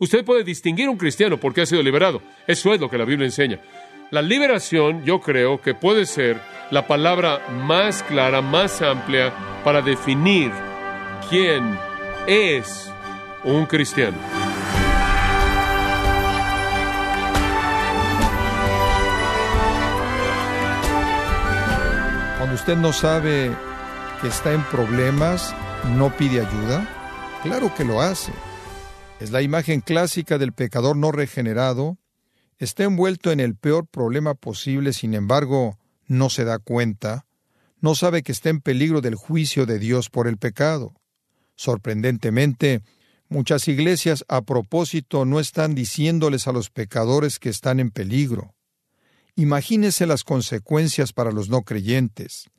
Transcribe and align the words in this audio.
Usted 0.00 0.24
puede 0.24 0.44
distinguir 0.44 0.88
un 0.88 0.96
cristiano 0.96 1.40
porque 1.40 1.62
ha 1.62 1.66
sido 1.66 1.82
liberado. 1.82 2.22
Eso 2.46 2.72
es 2.72 2.80
lo 2.80 2.88
que 2.88 2.98
la 2.98 3.04
Biblia 3.04 3.26
enseña. 3.26 3.60
La 4.10 4.22
liberación, 4.22 5.04
yo 5.04 5.20
creo 5.20 5.60
que 5.60 5.74
puede 5.74 6.06
ser 6.06 6.40
la 6.70 6.86
palabra 6.86 7.48
más 7.66 8.04
clara, 8.04 8.40
más 8.40 8.80
amplia 8.80 9.32
para 9.64 9.82
definir 9.82 10.52
quién 11.28 11.76
es 12.28 12.90
un 13.42 13.66
cristiano. 13.66 14.16
Cuando 22.38 22.54
usted 22.54 22.76
no 22.76 22.92
sabe 22.92 23.50
que 24.22 24.28
está 24.28 24.52
en 24.52 24.62
problemas, 24.64 25.54
no 25.96 26.16
pide 26.16 26.40
ayuda. 26.40 26.86
Claro 27.42 27.74
que 27.74 27.84
lo 27.84 28.00
hace. 28.00 28.32
Es 29.20 29.32
la 29.32 29.42
imagen 29.42 29.80
clásica 29.80 30.38
del 30.38 30.52
pecador 30.52 30.96
no 30.96 31.10
regenerado. 31.10 31.98
Está 32.58 32.84
envuelto 32.84 33.32
en 33.32 33.40
el 33.40 33.56
peor 33.56 33.88
problema 33.88 34.34
posible, 34.34 34.92
sin 34.92 35.12
embargo, 35.12 35.76
no 36.06 36.30
se 36.30 36.44
da 36.44 36.60
cuenta. 36.60 37.26
No 37.80 37.96
sabe 37.96 38.22
que 38.22 38.30
está 38.30 38.48
en 38.48 38.60
peligro 38.60 39.00
del 39.00 39.16
juicio 39.16 39.66
de 39.66 39.80
Dios 39.80 40.08
por 40.08 40.28
el 40.28 40.36
pecado. 40.36 40.94
Sorprendentemente, 41.56 42.82
muchas 43.28 43.66
iglesias 43.66 44.24
a 44.28 44.42
propósito 44.42 45.24
no 45.24 45.40
están 45.40 45.74
diciéndoles 45.74 46.46
a 46.46 46.52
los 46.52 46.70
pecadores 46.70 47.40
que 47.40 47.48
están 47.48 47.80
en 47.80 47.90
peligro. 47.90 48.54
Imagínese 49.34 50.06
las 50.06 50.22
consecuencias 50.22 51.12
para 51.12 51.32
los 51.32 51.48
no 51.48 51.62
creyentes, 51.62 52.50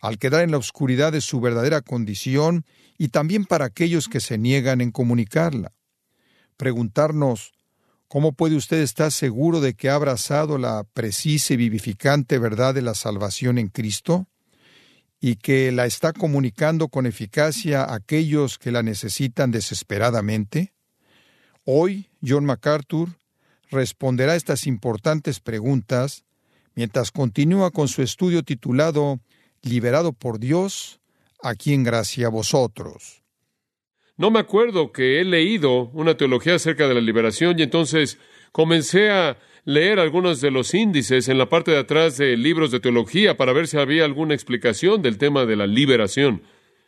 al 0.00 0.18
quedar 0.18 0.42
en 0.42 0.52
la 0.52 0.58
oscuridad 0.58 1.10
de 1.10 1.20
su 1.20 1.40
verdadera 1.40 1.80
condición 1.80 2.64
y 2.98 3.08
también 3.08 3.44
para 3.44 3.64
aquellos 3.64 4.06
que 4.06 4.20
se 4.20 4.38
niegan 4.38 4.80
en 4.80 4.92
comunicarla. 4.92 5.72
Preguntarnos, 6.56 7.52
¿cómo 8.08 8.32
puede 8.32 8.56
usted 8.56 8.78
estar 8.78 9.12
seguro 9.12 9.60
de 9.60 9.74
que 9.74 9.88
ha 9.88 9.94
abrazado 9.94 10.58
la 10.58 10.84
precisa 10.84 11.54
y 11.54 11.56
vivificante 11.56 12.38
verdad 12.38 12.74
de 12.74 12.82
la 12.82 12.94
salvación 12.94 13.58
en 13.58 13.68
Cristo? 13.68 14.26
y 15.26 15.36
que 15.36 15.72
la 15.72 15.86
está 15.86 16.12
comunicando 16.12 16.88
con 16.88 17.06
eficacia 17.06 17.82
a 17.82 17.94
aquellos 17.94 18.58
que 18.58 18.70
la 18.70 18.82
necesitan 18.82 19.50
desesperadamente? 19.50 20.74
Hoy, 21.64 22.10
John 22.22 22.44
MacArthur 22.44 23.08
responderá 23.70 24.36
estas 24.36 24.66
importantes 24.66 25.40
preguntas 25.40 26.24
mientras 26.74 27.10
continúa 27.10 27.70
con 27.70 27.88
su 27.88 28.02
estudio 28.02 28.42
titulado 28.42 29.18
Liberado 29.62 30.12
por 30.12 30.38
Dios, 30.38 31.00
a 31.42 31.54
quien 31.54 31.84
gracia 31.84 32.26
a 32.26 32.30
vosotros. 32.30 33.23
No 34.16 34.30
me 34.30 34.38
acuerdo 34.38 34.92
que 34.92 35.20
he 35.20 35.24
leído 35.24 35.90
una 35.92 36.16
teología 36.16 36.54
acerca 36.54 36.86
de 36.86 36.94
la 36.94 37.00
liberación 37.00 37.58
y 37.58 37.62
entonces 37.62 38.18
comencé 38.52 39.10
a 39.10 39.38
leer 39.64 39.98
algunos 39.98 40.40
de 40.40 40.52
los 40.52 40.72
índices 40.72 41.28
en 41.28 41.36
la 41.36 41.48
parte 41.48 41.72
de 41.72 41.78
atrás 41.78 42.16
de 42.16 42.36
libros 42.36 42.70
de 42.70 42.78
teología 42.78 43.36
para 43.36 43.52
ver 43.52 43.66
si 43.66 43.76
había 43.76 44.04
alguna 44.04 44.34
explicación 44.34 45.02
del 45.02 45.18
tema 45.18 45.46
de 45.46 45.56
la 45.56 45.66
liberación. 45.66 46.42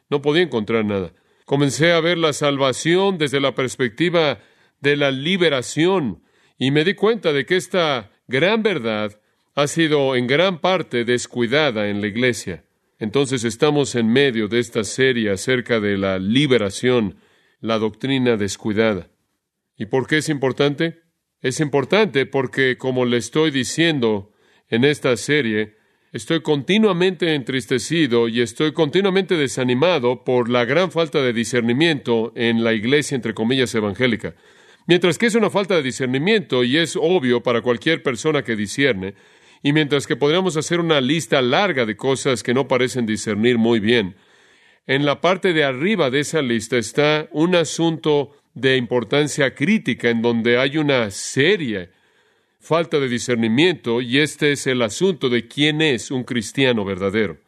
No 0.08 0.22
podía 0.22 0.42
encontrar 0.42 0.84
nada. 0.84 1.12
Comencé 1.46 1.92
a 1.92 2.00
ver 2.00 2.16
la 2.16 2.32
salvación 2.32 3.18
desde 3.18 3.40
la 3.40 3.54
perspectiva 3.54 4.38
de 4.80 4.96
la 4.96 5.10
liberación 5.10 6.22
y 6.58 6.70
me 6.70 6.84
di 6.84 6.94
cuenta 6.94 7.32
de 7.32 7.44
que 7.44 7.56
esta 7.56 8.12
gran 8.28 8.62
verdad 8.62 9.20
ha 9.56 9.66
sido 9.66 10.14
en 10.14 10.28
gran 10.28 10.60
parte 10.60 11.04
descuidada 11.04 11.88
en 11.88 12.00
la 12.00 12.06
iglesia. 12.06 12.62
Entonces 12.98 13.44
estamos 13.44 13.94
en 13.94 14.08
medio 14.08 14.48
de 14.48 14.58
esta 14.58 14.82
serie 14.84 15.30
acerca 15.30 15.80
de 15.80 15.98
la 15.98 16.18
liberación, 16.18 17.16
la 17.60 17.78
doctrina 17.78 18.36
descuidada. 18.36 19.10
¿Y 19.76 19.86
por 19.86 20.06
qué 20.06 20.18
es 20.18 20.28
importante? 20.30 21.02
Es 21.42 21.60
importante 21.60 22.24
porque, 22.24 22.78
como 22.78 23.04
le 23.04 23.18
estoy 23.18 23.50
diciendo 23.50 24.32
en 24.68 24.84
esta 24.84 25.14
serie, 25.18 25.76
estoy 26.12 26.40
continuamente 26.40 27.34
entristecido 27.34 28.28
y 28.28 28.40
estoy 28.40 28.72
continuamente 28.72 29.36
desanimado 29.36 30.24
por 30.24 30.48
la 30.48 30.64
gran 30.64 30.90
falta 30.90 31.20
de 31.20 31.34
discernimiento 31.34 32.32
en 32.34 32.64
la 32.64 32.72
iglesia, 32.72 33.14
entre 33.14 33.34
comillas, 33.34 33.74
evangélica. 33.74 34.34
Mientras 34.86 35.18
que 35.18 35.26
es 35.26 35.34
una 35.34 35.50
falta 35.50 35.76
de 35.76 35.82
discernimiento 35.82 36.64
y 36.64 36.78
es 36.78 36.96
obvio 36.96 37.42
para 37.42 37.60
cualquier 37.60 38.02
persona 38.02 38.42
que 38.42 38.56
discierne, 38.56 39.14
y 39.66 39.72
mientras 39.72 40.06
que 40.06 40.14
podríamos 40.14 40.56
hacer 40.56 40.78
una 40.78 41.00
lista 41.00 41.42
larga 41.42 41.84
de 41.86 41.96
cosas 41.96 42.44
que 42.44 42.54
no 42.54 42.68
parecen 42.68 43.04
discernir 43.04 43.58
muy 43.58 43.80
bien, 43.80 44.14
en 44.86 45.04
la 45.04 45.20
parte 45.20 45.52
de 45.52 45.64
arriba 45.64 46.08
de 46.08 46.20
esa 46.20 46.40
lista 46.40 46.78
está 46.78 47.28
un 47.32 47.56
asunto 47.56 48.36
de 48.54 48.76
importancia 48.76 49.56
crítica 49.56 50.08
en 50.08 50.22
donde 50.22 50.56
hay 50.56 50.78
una 50.78 51.10
seria 51.10 51.90
falta 52.60 53.00
de 53.00 53.08
discernimiento 53.08 54.00
y 54.00 54.20
este 54.20 54.52
es 54.52 54.68
el 54.68 54.82
asunto 54.82 55.28
de 55.28 55.48
quién 55.48 55.82
es 55.82 56.12
un 56.12 56.22
cristiano 56.22 56.84
verdadero. 56.84 57.40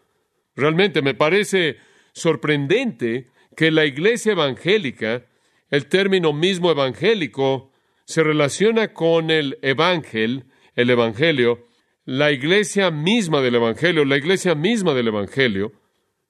Realmente 0.56 1.02
me 1.02 1.14
parece 1.14 1.76
sorprendente 2.14 3.28
que 3.56 3.70
la 3.70 3.86
iglesia 3.86 4.32
evangélica 4.32 5.24
el 5.70 5.86
término 5.86 6.32
mismo 6.32 6.72
evangélico 6.72 7.70
se 8.06 8.24
relaciona 8.24 8.92
con 8.92 9.30
el 9.30 9.56
evangel, 9.62 10.46
el 10.74 10.90
evangelio, 10.90 11.67
la 12.08 12.32
iglesia 12.32 12.90
misma 12.90 13.42
del 13.42 13.56
evangelio, 13.56 14.02
la 14.06 14.16
iglesia 14.16 14.54
misma 14.54 14.94
del 14.94 15.08
evangelio, 15.08 15.72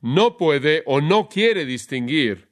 no 0.00 0.36
puede 0.36 0.82
o 0.86 1.00
no 1.00 1.28
quiere 1.28 1.64
distinguir 1.66 2.48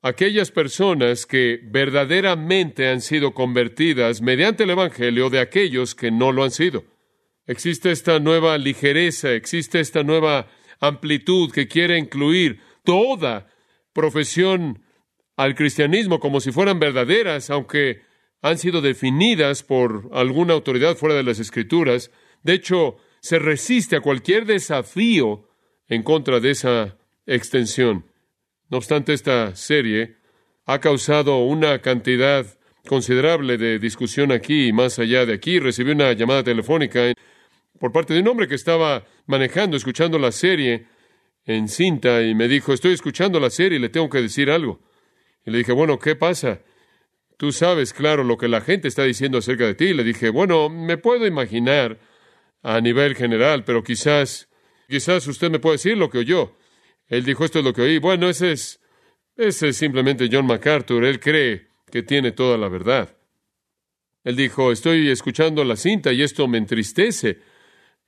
aquellas 0.00 0.50
personas 0.50 1.26
que 1.26 1.60
verdaderamente 1.64 2.88
han 2.88 3.02
sido 3.02 3.34
convertidas 3.34 4.22
mediante 4.22 4.64
el 4.64 4.70
evangelio 4.70 5.28
de 5.28 5.40
aquellos 5.40 5.94
que 5.94 6.10
no 6.10 6.32
lo 6.32 6.44
han 6.44 6.50
sido. 6.50 6.84
Existe 7.46 7.90
esta 7.90 8.20
nueva 8.20 8.56
ligereza, 8.56 9.32
existe 9.32 9.78
esta 9.78 10.02
nueva 10.02 10.46
amplitud 10.80 11.52
que 11.52 11.68
quiere 11.68 11.98
incluir 11.98 12.58
toda 12.84 13.50
profesión 13.92 14.82
al 15.36 15.54
cristianismo 15.56 16.20
como 16.20 16.40
si 16.40 16.52
fueran 16.52 16.80
verdaderas, 16.80 17.50
aunque 17.50 18.00
han 18.40 18.56
sido 18.56 18.80
definidas 18.80 19.62
por 19.62 20.08
alguna 20.14 20.54
autoridad 20.54 20.96
fuera 20.96 21.14
de 21.14 21.22
las 21.22 21.38
escrituras. 21.38 22.10
De 22.42 22.54
hecho, 22.54 22.96
se 23.20 23.38
resiste 23.38 23.96
a 23.96 24.00
cualquier 24.00 24.46
desafío 24.46 25.48
en 25.88 26.02
contra 26.02 26.40
de 26.40 26.50
esa 26.50 26.96
extensión. 27.26 28.06
No 28.68 28.78
obstante, 28.78 29.12
esta 29.12 29.54
serie 29.54 30.16
ha 30.64 30.80
causado 30.80 31.38
una 31.38 31.80
cantidad 31.80 32.46
considerable 32.86 33.58
de 33.58 33.78
discusión 33.78 34.32
aquí 34.32 34.68
y 34.68 34.72
más 34.72 34.98
allá 34.98 35.26
de 35.26 35.34
aquí. 35.34 35.58
Recibí 35.58 35.92
una 35.92 36.12
llamada 36.12 36.42
telefónica 36.42 37.12
por 37.78 37.92
parte 37.92 38.14
de 38.14 38.20
un 38.20 38.28
hombre 38.28 38.48
que 38.48 38.54
estaba 38.54 39.04
manejando, 39.26 39.76
escuchando 39.76 40.18
la 40.18 40.32
serie 40.32 40.86
en 41.44 41.68
cinta 41.68 42.22
y 42.22 42.34
me 42.34 42.48
dijo, 42.48 42.72
estoy 42.72 42.92
escuchando 42.92 43.40
la 43.40 43.50
serie 43.50 43.78
y 43.78 43.80
le 43.80 43.88
tengo 43.88 44.08
que 44.08 44.22
decir 44.22 44.50
algo. 44.50 44.80
Y 45.44 45.50
le 45.50 45.58
dije, 45.58 45.72
bueno, 45.72 45.98
¿qué 45.98 46.14
pasa? 46.16 46.60
Tú 47.36 47.50
sabes, 47.50 47.92
claro, 47.92 48.22
lo 48.22 48.36
que 48.36 48.48
la 48.48 48.60
gente 48.60 48.86
está 48.86 49.02
diciendo 49.02 49.38
acerca 49.38 49.66
de 49.66 49.74
ti. 49.74 49.94
Le 49.94 50.04
dije, 50.04 50.30
bueno, 50.30 50.68
me 50.68 50.96
puedo 50.96 51.26
imaginar 51.26 51.98
a 52.62 52.80
nivel 52.80 53.14
general, 53.14 53.64
pero 53.64 53.82
quizás, 53.82 54.48
quizás 54.88 55.26
usted 55.26 55.50
me 55.50 55.58
puede 55.58 55.74
decir 55.74 55.96
lo 55.96 56.08
que 56.08 56.18
oyó. 56.18 56.56
Él 57.08 57.24
dijo, 57.24 57.44
esto 57.44 57.58
es 57.58 57.64
lo 57.64 57.72
que 57.72 57.82
oí. 57.82 57.98
Bueno, 57.98 58.28
ese 58.28 58.52
es, 58.52 58.80
ese 59.36 59.68
es 59.68 59.76
simplemente 59.76 60.28
John 60.30 60.46
MacArthur. 60.46 61.04
Él 61.04 61.20
cree 61.20 61.68
que 61.90 62.02
tiene 62.02 62.32
toda 62.32 62.56
la 62.56 62.68
verdad. 62.68 63.16
Él 64.24 64.36
dijo, 64.36 64.70
estoy 64.70 65.10
escuchando 65.10 65.64
la 65.64 65.76
cinta 65.76 66.12
y 66.12 66.22
esto 66.22 66.46
me 66.46 66.58
entristece, 66.58 67.40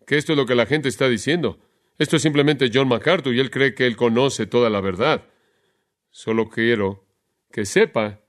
que 0.07 0.17
esto 0.17 0.33
es 0.33 0.39
lo 0.39 0.47
que 0.47 0.55
la 0.55 0.67
gente 0.67 0.89
está 0.89 1.09
diciendo. 1.09 1.59
Esto 1.99 2.17
es 2.17 2.23
simplemente 2.23 2.71
John 2.73 2.89
MacArthur 2.89 3.35
y 3.35 3.41
él 3.41 3.51
cree 3.51 3.75
que 3.75 3.87
él 3.87 3.97
conoce 3.97 4.47
toda 4.47 4.71
la 4.71 4.81
verdad. 4.81 5.27
Solo 6.11 6.49
quiero 6.49 7.05
que 7.51 7.65
sepa 7.65 8.21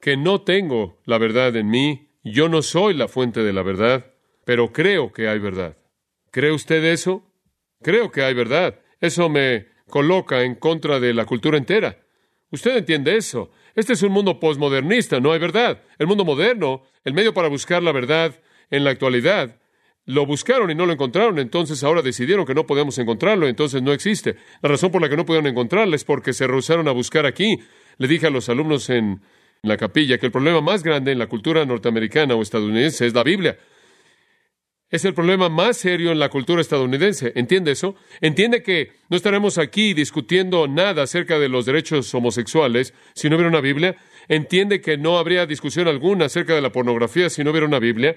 que 0.00 0.16
no 0.16 0.42
tengo 0.42 1.00
la 1.04 1.18
verdad 1.18 1.54
en 1.56 1.68
mí, 1.68 2.10
yo 2.22 2.48
no 2.48 2.62
soy 2.62 2.94
la 2.94 3.08
fuente 3.08 3.42
de 3.42 3.52
la 3.52 3.62
verdad, 3.62 4.14
pero 4.44 4.72
creo 4.72 5.12
que 5.12 5.28
hay 5.28 5.38
verdad. 5.38 5.76
¿Cree 6.34 6.50
usted 6.50 6.82
eso? 6.82 7.22
Creo 7.80 8.10
que 8.10 8.24
hay 8.24 8.34
verdad. 8.34 8.80
Eso 9.00 9.28
me 9.28 9.68
coloca 9.88 10.42
en 10.42 10.56
contra 10.56 10.98
de 10.98 11.14
la 11.14 11.26
cultura 11.26 11.56
entera. 11.56 12.00
Usted 12.50 12.76
entiende 12.76 13.16
eso. 13.16 13.52
Este 13.76 13.92
es 13.92 14.02
un 14.02 14.10
mundo 14.10 14.40
posmodernista, 14.40 15.20
no 15.20 15.30
hay 15.30 15.38
verdad. 15.38 15.80
El 15.96 16.08
mundo 16.08 16.24
moderno, 16.24 16.82
el 17.04 17.14
medio 17.14 17.32
para 17.32 17.46
buscar 17.46 17.84
la 17.84 17.92
verdad 17.92 18.34
en 18.68 18.82
la 18.82 18.90
actualidad, 18.90 19.60
lo 20.06 20.26
buscaron 20.26 20.72
y 20.72 20.74
no 20.74 20.86
lo 20.86 20.92
encontraron, 20.92 21.38
entonces 21.38 21.84
ahora 21.84 22.02
decidieron 22.02 22.44
que 22.44 22.54
no 22.54 22.66
podemos 22.66 22.98
encontrarlo, 22.98 23.46
entonces 23.46 23.80
no 23.80 23.92
existe. 23.92 24.34
La 24.60 24.70
razón 24.70 24.90
por 24.90 25.00
la 25.00 25.08
que 25.08 25.16
no 25.16 25.24
pudieron 25.24 25.46
encontrarlo 25.46 25.94
es 25.94 26.02
porque 26.02 26.32
se 26.32 26.48
rehusaron 26.48 26.88
a 26.88 26.90
buscar 26.90 27.26
aquí 27.26 27.60
le 27.96 28.08
dije 28.08 28.26
a 28.26 28.30
los 28.30 28.48
alumnos 28.48 28.90
en 28.90 29.22
la 29.62 29.76
capilla 29.76 30.18
que 30.18 30.26
el 30.26 30.32
problema 30.32 30.60
más 30.60 30.82
grande 30.82 31.12
en 31.12 31.20
la 31.20 31.28
cultura 31.28 31.64
norteamericana 31.64 32.34
o 32.34 32.42
estadounidense 32.42 33.06
es 33.06 33.14
la 33.14 33.22
Biblia. 33.22 33.56
Es 34.94 35.04
el 35.04 35.12
problema 35.12 35.48
más 35.48 35.78
serio 35.78 36.12
en 36.12 36.20
la 36.20 36.28
cultura 36.28 36.60
estadounidense. 36.60 37.32
¿Entiende 37.34 37.72
eso? 37.72 37.96
Entiende 38.20 38.62
que 38.62 38.92
no 39.08 39.16
estaremos 39.16 39.58
aquí 39.58 39.92
discutiendo 39.92 40.68
nada 40.68 41.02
acerca 41.02 41.40
de 41.40 41.48
los 41.48 41.66
derechos 41.66 42.14
homosexuales 42.14 42.94
si 43.12 43.28
no 43.28 43.34
hubiera 43.34 43.48
una 43.48 43.60
Biblia. 43.60 43.96
entiende 44.28 44.80
que 44.80 44.96
no 44.96 45.18
habría 45.18 45.46
discusión 45.46 45.88
alguna 45.88 46.26
acerca 46.26 46.54
de 46.54 46.60
la 46.60 46.70
pornografía 46.70 47.28
si 47.28 47.42
no 47.42 47.50
hubiera 47.50 47.66
una 47.66 47.80
Biblia. 47.80 48.14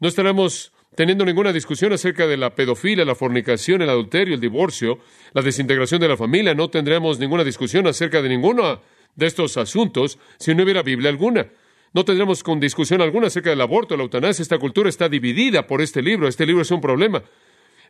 No 0.00 0.08
estaremos 0.08 0.72
teniendo 0.94 1.26
ninguna 1.26 1.52
discusión 1.52 1.92
acerca 1.92 2.26
de 2.26 2.38
la 2.38 2.54
pedofilia, 2.54 3.04
la 3.04 3.14
fornicación, 3.14 3.82
el 3.82 3.90
adulterio, 3.90 4.36
el 4.36 4.40
divorcio, 4.40 5.00
la 5.34 5.42
desintegración 5.42 6.00
de 6.00 6.08
la 6.08 6.16
familia. 6.16 6.54
No 6.54 6.70
tendremos 6.70 7.18
ninguna 7.18 7.44
discusión 7.44 7.86
acerca 7.88 8.22
de 8.22 8.30
ninguno 8.30 8.80
de 9.16 9.26
estos 9.26 9.58
asuntos 9.58 10.18
si 10.38 10.54
no 10.54 10.62
hubiera 10.62 10.82
Biblia 10.82 11.10
alguna. 11.10 11.46
No 11.96 12.04
tendremos 12.04 12.42
con 12.42 12.60
discusión 12.60 13.00
alguna 13.00 13.28
acerca 13.28 13.48
del 13.48 13.62
aborto, 13.62 13.96
la 13.96 14.02
eutanasia. 14.02 14.42
Esta 14.42 14.58
cultura 14.58 14.90
está 14.90 15.08
dividida 15.08 15.66
por 15.66 15.80
este 15.80 16.02
libro. 16.02 16.28
Este 16.28 16.44
libro 16.44 16.60
es 16.60 16.70
un 16.70 16.82
problema. 16.82 17.22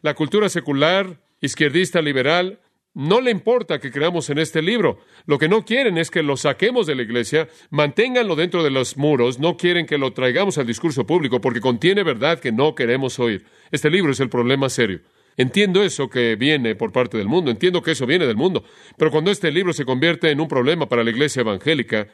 La 0.01 0.15
cultura 0.15 0.49
secular, 0.49 1.21
izquierdista, 1.41 2.01
liberal, 2.01 2.61
no 2.95 3.21
le 3.21 3.33
importa 3.33 3.81
que 3.81 3.91
creamos 3.91 4.31
en 4.31 4.39
este 4.39 4.63
libro. 4.63 5.01
Lo 5.25 5.41
que 5.41 5.49
no 5.49 5.65
quieren 5.65 5.99
es 5.99 6.13
que 6.13 6.23
lo 6.23 6.37
saquemos 6.37 6.87
de 6.87 6.95
la 6.95 7.03
iglesia, 7.03 7.49
manténganlo 7.71 8.37
dentro 8.37 8.63
de 8.63 8.71
los 8.71 8.97
muros, 8.97 9.41
no 9.41 9.57
quieren 9.57 9.87
que 9.87 9.99
lo 9.99 10.13
traigamos 10.13 10.57
al 10.57 10.69
discurso 10.69 11.05
público 11.05 11.41
porque 11.41 11.61
contiene 11.61 12.05
verdad 12.05 12.39
que 12.39 12.53
no 12.53 12.77
queremos 12.77 13.19
oír. 13.19 13.45
Este 13.73 13.91
libro 13.91 14.13
es 14.13 14.21
el 14.21 14.29
problema 14.29 14.69
serio. 14.69 15.01
Entiendo 15.37 15.83
eso 15.83 16.09
que 16.09 16.37
viene 16.37 16.77
por 16.77 16.93
parte 16.93 17.19
del 17.19 17.27
mundo, 17.27 17.51
entiendo 17.51 17.83
que 17.83 17.91
eso 17.91 18.07
viene 18.07 18.29
del 18.29 18.37
mundo, 18.37 18.63
pero 18.97 19.11
cuando 19.11 19.33
este 19.33 19.51
libro 19.51 19.73
se 19.73 19.85
convierte 19.85 20.31
en 20.31 20.41
un 20.41 20.47
problema 20.47 20.89
para 20.89 21.03
la 21.03 21.11
iglesia 21.11 21.41
evangélica, 21.41 22.07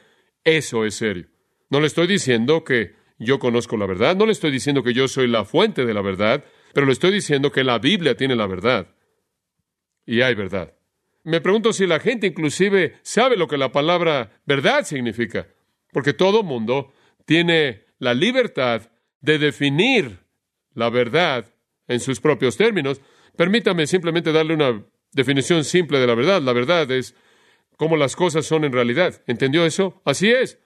eso 0.43 0.85
es 0.85 0.95
serio. 0.95 1.27
No 1.69 1.79
le 1.79 1.87
estoy 1.87 2.07
diciendo 2.07 2.63
que 2.63 2.95
yo 3.19 3.39
conozco 3.39 3.77
la 3.77 3.85
verdad, 3.85 4.15
no 4.15 4.25
le 4.25 4.31
estoy 4.31 4.51
diciendo 4.51 4.83
que 4.83 4.93
yo 4.93 5.07
soy 5.07 5.27
la 5.27 5.45
fuente 5.45 5.85
de 5.85 5.93
la 5.93 6.01
verdad, 6.01 6.43
pero 6.73 6.85
le 6.85 6.93
estoy 6.93 7.11
diciendo 7.11 7.51
que 7.51 7.63
la 7.63 7.79
Biblia 7.79 8.15
tiene 8.15 8.35
la 8.35 8.47
verdad 8.47 8.87
y 10.05 10.21
hay 10.21 10.35
verdad. 10.35 10.73
Me 11.23 11.39
pregunto 11.39 11.71
si 11.71 11.87
la 11.87 11.99
gente 11.99 12.27
inclusive 12.27 12.99
sabe 13.01 13.37
lo 13.37 13.47
que 13.47 13.57
la 13.57 13.71
palabra 13.71 14.41
verdad 14.45 14.83
significa, 14.83 15.47
porque 15.91 16.13
todo 16.13 16.43
mundo 16.43 16.93
tiene 17.25 17.85
la 17.99 18.13
libertad 18.13 18.89
de 19.21 19.39
definir 19.39 20.19
la 20.73 20.89
verdad 20.89 21.45
en 21.87 21.99
sus 22.01 22.19
propios 22.19 22.57
términos. 22.57 22.99
Permítame 23.37 23.87
simplemente 23.87 24.33
darle 24.33 24.53
una 24.53 24.83
definición 25.13 25.63
simple 25.63 25.99
de 25.99 26.07
la 26.07 26.15
verdad. 26.15 26.41
La 26.41 26.51
verdad 26.51 26.91
es 26.91 27.15
cómo 27.77 27.95
las 27.95 28.15
cosas 28.17 28.45
son 28.45 28.65
en 28.65 28.73
realidad. 28.73 29.21
¿Entendió 29.25 29.65
eso? 29.65 30.01
Así 30.03 30.29
es. 30.29 30.59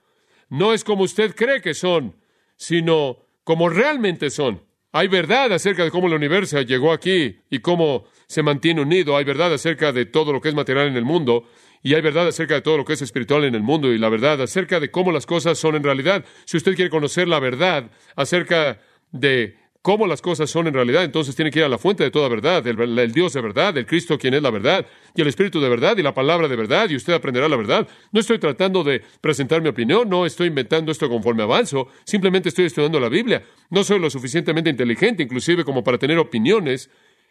No 0.50 0.74
es 0.74 0.84
como 0.84 1.04
usted 1.04 1.36
cree 1.36 1.62
que 1.62 1.74
son, 1.74 2.16
sino 2.56 3.18
como 3.44 3.70
realmente 3.70 4.30
son. 4.30 4.64
Hay 4.92 5.08
verdad 5.08 5.52
acerca 5.54 5.84
de 5.84 5.92
cómo 5.92 6.08
el 6.08 6.14
universo 6.14 6.62
llegó 6.62 6.92
aquí 6.92 7.40
y 7.50 7.60
cómo 7.60 8.06
se 8.28 8.42
mantiene 8.42 8.82
unido. 8.82 9.18
Hay 9.18 9.26
verdad 9.26 9.54
acerca 9.54 9.92
de 9.92 10.06
todo 10.06 10.34
lo 10.34 10.42
que 10.42 10.50
es 10.50 10.56
material 10.56 10.88
en 10.88 10.96
el 10.96 11.06
mundo 11.06 11.48
y 11.84 11.94
hay 11.94 12.02
verdad 12.02 12.28
acerca 12.28 12.56
de 12.56 12.62
todo 12.62 12.78
lo 12.78 12.86
que 12.86 12.94
es 12.94 13.02
espiritual 13.02 13.44
en 13.44 13.56
el 13.56 13.64
mundo 13.64 13.94
y 13.94 13.98
la 13.98 14.10
verdad 14.10 14.42
acerca 14.42 14.80
de 14.80 14.90
cómo 14.90 15.12
las 15.12 15.26
cosas 15.26 15.58
son 15.58 15.76
en 15.76 15.84
realidad. 15.84 16.26
Si 16.46 16.58
usted 16.58 16.76
quiere 16.76 16.90
conocer 16.90 17.28
la 17.28 17.40
verdad 17.40 17.92
acerca 18.16 18.80
de 19.12 19.58
cómo 19.82 20.08
las 20.08 20.22
cosas 20.22 20.50
son 20.50 20.68
en 20.68 20.74
realidad, 20.74 21.04
entonces 21.04 21.36
tiene 21.36 21.52
que 21.52 21.60
ir 21.60 21.66
a 21.66 21.70
la 21.70 21.78
fuente 21.78 22.04
de 22.04 22.12
toda 22.12 22.28
verdad, 22.30 22.66
el, 22.68 23.12
Dios 23.12 23.34
de 23.34 23.42
verdad, 23.42 23.78
el 23.78 23.86
Cristo 23.86 24.18
quien 24.18 24.34
es 24.34 24.42
la 24.42 24.52
verdad, 24.52 24.86
y 25.16 25.22
el 25.22 25.28
Espíritu 25.28 25.60
de 25.60 25.70
verdad 25.70 25.98
y 25.98 26.04
la 26.04 26.14
palabra 26.14 26.48
de 26.48 26.56
verdad, 26.56 26.90
y 26.90 26.96
usted 26.96 27.14
aprenderá 27.14 27.48
la 27.48 27.56
verdad. 27.56 27.88
No 28.12 28.20
estoy 28.20 28.40
tratando 28.40 28.84
de 28.84 29.02
presentar 29.22 29.62
mi 29.62 29.70
opinión, 29.70 30.10
no 30.10 30.26
estoy 30.26 30.48
inventando 30.48 30.92
esto 30.92 31.10
conforme 31.10 31.44
avanzo, 31.44 31.88
simplemente 32.06 32.50
estoy 32.50 32.66
estudiando 32.66 33.00
la 33.00 33.10
Biblia. 33.10 33.44
No 33.70 33.84
soy 33.84 34.00
lo 34.00 34.10
suficientemente 34.10 34.70
inteligente, 34.70 35.24
inclusive 35.24 35.64
como 35.64 35.84
para 35.84 35.98
tener 35.98 36.18
opiniones 36.18 36.90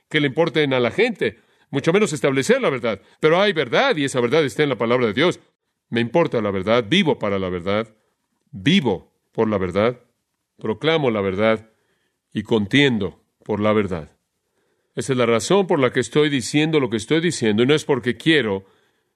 que 0.09 0.21
le 0.21 0.29
importen 0.29 0.73
a 0.73 0.81
la 0.81 0.91
gente, 0.91 1.41
mucho 1.71 1.93
menos 1.93 2.13
establecer 2.13 2.61
la 2.61 2.71
verdad. 2.71 3.01
Pero 3.21 3.41
hay 3.41 3.53
verdad 3.53 3.97
y 3.97 4.05
esa 4.05 4.21
verdad 4.21 4.45
está 4.45 4.63
en 4.63 4.69
la 4.71 4.79
palabra 4.79 5.07
de 5.07 5.13
Dios. 5.13 5.41
Me 5.89 6.01
importa 6.01 6.41
la 6.41 6.51
verdad, 6.51 6.85
vivo 6.89 7.19
para 7.19 7.39
la 7.39 7.49
verdad, 7.49 7.95
vivo 8.51 9.13
por 9.33 9.49
la 9.49 9.59
verdad, 9.59 10.01
proclamo 10.59 11.11
la 11.11 11.21
verdad 11.21 11.71
y 12.37 12.43
contiendo 12.43 13.19
por 13.47 13.61
la 13.61 13.73
verdad. 13.73 14.11
Esa 14.95 15.15
es 15.15 15.19
la 15.19 15.25
razón 15.25 15.67
por 15.67 15.81
la 15.81 15.91
que 15.91 16.01
estoy 16.01 16.29
diciendo 16.29 16.81
lo 16.81 16.91
que 16.91 16.99
estoy 16.99 17.23
diciendo 17.23 17.63
y 17.63 17.67
no 17.67 17.73
es 17.73 17.87
porque 17.87 18.19
quiero 18.19 18.67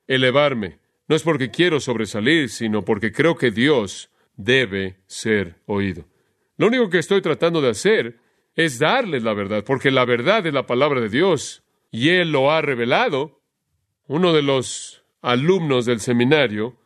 elevarme, 0.06 0.78
no 1.06 1.17
es 1.17 1.22
porque 1.22 1.50
quiero 1.50 1.81
sobresalir, 1.81 2.49
sino 2.49 2.82
porque 2.82 3.12
creo 3.12 3.37
que 3.37 3.50
Dios 3.50 4.08
debe 4.37 5.00
ser 5.06 5.56
oído. 5.67 6.06
Lo 6.56 6.69
único 6.69 6.88
que 6.88 6.96
estoy 6.96 7.20
tratando 7.20 7.61
de 7.61 7.69
hacer 7.69 8.17
es 8.56 8.78
darles 8.78 9.23
la 9.23 9.34
verdad, 9.34 9.64
porque 9.64 9.90
la 9.90 10.06
verdad 10.06 10.46
es 10.46 10.55
la 10.55 10.64
palabra 10.64 11.02
de 11.02 11.11
Dios 11.11 11.62
y 11.90 12.08
Él 12.08 12.32
lo 12.32 12.50
ha 12.50 12.62
revelado. 12.62 13.43
Uno 14.06 14.32
de 14.32 14.40
los 14.40 15.05
alumnos 15.20 15.84
del 15.84 16.00
seminario 16.00 16.78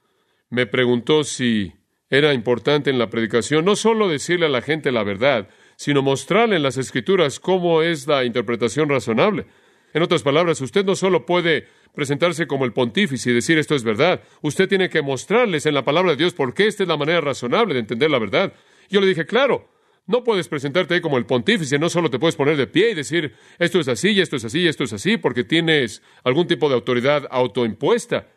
me 0.51 0.67
preguntó 0.67 1.23
si 1.23 1.75
era 2.11 2.35
importante 2.35 2.91
en 2.91 2.99
la 2.99 3.09
predicación 3.09 3.65
no 3.65 3.77
solo 3.77 4.09
decirle 4.09 4.47
a 4.47 4.49
la 4.49 4.63
gente 4.63 4.91
la 4.91 5.05
verdad, 5.05 5.49
sino 5.77 6.03
mostrarle 6.03 6.57
en 6.57 6.63
las 6.63 6.77
escrituras 6.77 7.41
cómo 7.41 7.83
es 7.83 8.07
la 8.07 8.25
interpretación 8.25 8.89
razonable. 8.89 9.47
En 9.93 10.03
otras 10.03 10.23
palabras, 10.23 10.61
usted 10.61 10.85
no 10.85 10.97
solo 10.97 11.25
puede 11.25 11.69
presentarse 11.95 12.47
como 12.47 12.65
el 12.65 12.73
pontífice 12.73 13.31
y 13.31 13.35
decir 13.35 13.59
esto 13.59 13.75
es 13.75 13.85
verdad, 13.85 14.21
usted 14.43 14.69
tiene 14.69 14.89
que 14.89 15.03
mostrarles 15.03 15.67
en 15.67 15.75
la 15.75 15.85
palabra 15.85 16.11
de 16.11 16.17
Dios 16.17 16.35
por 16.35 16.53
qué 16.53 16.67
esta 16.67 16.83
es 16.83 16.89
la 16.89 16.97
manera 16.97 17.21
razonable 17.21 17.75
de 17.75 17.81
entender 17.81 18.11
la 18.11 18.19
verdad. 18.19 18.53
Yo 18.91 19.01
le 19.01 19.07
dije, 19.07 19.25
claro, 19.25 19.71
no 20.07 20.25
puedes 20.25 20.49
presentarte 20.49 21.01
como 21.01 21.17
el 21.17 21.27
pontífice, 21.27 21.79
no 21.79 21.89
solo 21.89 22.11
te 22.11 22.19
puedes 22.19 22.37
poner 22.37 22.57
de 22.57 22.67
pie 22.67 22.91
y 22.91 22.95
decir 22.95 23.35
esto 23.59 23.81
es 23.81 23.89
así, 23.89 24.21
esto 24.21 24.37
es 24.37 24.45
así, 24.45 24.67
esto 24.67 24.85
es 24.85 24.93
así, 24.93 25.17
porque 25.17 25.45
tienes 25.45 26.03
algún 26.25 26.47
tipo 26.47 26.69
de 26.69 26.75
autoridad 26.75 27.27
autoimpuesta. 27.31 28.29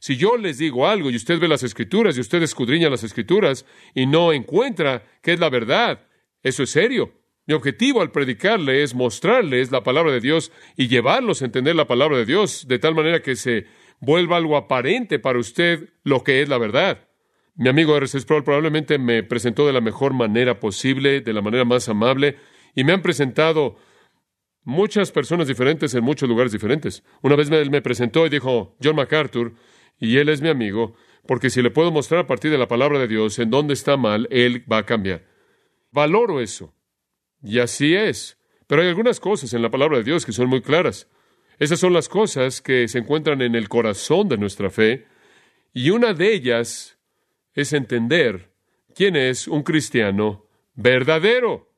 Si 0.00 0.16
yo 0.16 0.36
les 0.36 0.58
digo 0.58 0.86
algo 0.86 1.10
y 1.10 1.16
usted 1.16 1.40
ve 1.40 1.48
las 1.48 1.64
escrituras 1.64 2.16
y 2.16 2.20
usted 2.20 2.42
escudriña 2.42 2.88
las 2.88 3.02
escrituras 3.02 3.64
y 3.94 4.06
no 4.06 4.32
encuentra 4.32 5.02
qué 5.22 5.32
es 5.32 5.40
la 5.40 5.50
verdad, 5.50 6.06
eso 6.42 6.62
es 6.62 6.70
serio. 6.70 7.12
Mi 7.46 7.54
objetivo 7.54 8.02
al 8.02 8.10
predicarle 8.10 8.82
es 8.82 8.94
mostrarles 8.94 9.70
la 9.70 9.82
palabra 9.82 10.12
de 10.12 10.20
Dios 10.20 10.52
y 10.76 10.88
llevarlos 10.88 11.40
a 11.40 11.46
entender 11.46 11.74
la 11.74 11.86
palabra 11.86 12.18
de 12.18 12.26
Dios 12.26 12.68
de 12.68 12.78
tal 12.78 12.94
manera 12.94 13.22
que 13.22 13.36
se 13.36 13.66
vuelva 14.00 14.36
algo 14.36 14.56
aparente 14.56 15.18
para 15.18 15.38
usted 15.38 15.88
lo 16.04 16.22
que 16.22 16.42
es 16.42 16.48
la 16.48 16.58
verdad. 16.58 17.08
Mi 17.54 17.68
amigo 17.68 17.96
R.C. 17.96 18.20
Sproul 18.20 18.44
probablemente 18.44 18.98
me 18.98 19.22
presentó 19.22 19.66
de 19.66 19.72
la 19.72 19.80
mejor 19.80 20.12
manera 20.12 20.60
posible, 20.60 21.22
de 21.22 21.32
la 21.32 21.42
manera 21.42 21.64
más 21.64 21.88
amable, 21.88 22.36
y 22.74 22.84
me 22.84 22.92
han 22.92 23.02
presentado 23.02 23.76
muchas 24.62 25.10
personas 25.10 25.48
diferentes 25.48 25.94
en 25.94 26.04
muchos 26.04 26.28
lugares 26.28 26.52
diferentes. 26.52 27.02
Una 27.22 27.34
vez 27.34 27.50
él 27.50 27.70
me 27.70 27.82
presentó 27.82 28.26
y 28.26 28.28
dijo, 28.28 28.76
John 28.82 28.96
MacArthur, 28.96 29.54
y 29.98 30.18
él 30.18 30.28
es 30.28 30.42
mi 30.42 30.50
amigo, 30.50 30.94
porque 31.26 31.50
si 31.50 31.62
le 31.62 31.70
puedo 31.70 31.90
mostrar 31.90 32.20
a 32.20 32.26
partir 32.26 32.50
de 32.50 32.58
la 32.58 32.68
palabra 32.68 32.98
de 32.98 33.08
Dios 33.08 33.38
en 33.38 33.50
dónde 33.50 33.74
está 33.74 33.96
mal, 33.96 34.28
él 34.30 34.64
va 34.70 34.78
a 34.78 34.86
cambiar. 34.86 35.24
Valoro 35.90 36.40
eso. 36.40 36.74
Y 37.42 37.58
así 37.58 37.94
es. 37.94 38.38
Pero 38.66 38.82
hay 38.82 38.88
algunas 38.88 39.20
cosas 39.20 39.52
en 39.54 39.62
la 39.62 39.70
palabra 39.70 39.98
de 39.98 40.04
Dios 40.04 40.26
que 40.26 40.32
son 40.32 40.48
muy 40.48 40.60
claras. 40.60 41.08
Esas 41.58 41.80
son 41.80 41.92
las 41.92 42.08
cosas 42.08 42.60
que 42.60 42.86
se 42.86 42.98
encuentran 42.98 43.42
en 43.42 43.54
el 43.54 43.68
corazón 43.68 44.28
de 44.28 44.38
nuestra 44.38 44.70
fe, 44.70 45.06
y 45.72 45.90
una 45.90 46.14
de 46.14 46.32
ellas 46.32 46.98
es 47.54 47.72
entender 47.72 48.52
quién 48.94 49.16
es 49.16 49.48
un 49.48 49.62
cristiano 49.62 50.46
verdadero. 50.74 51.72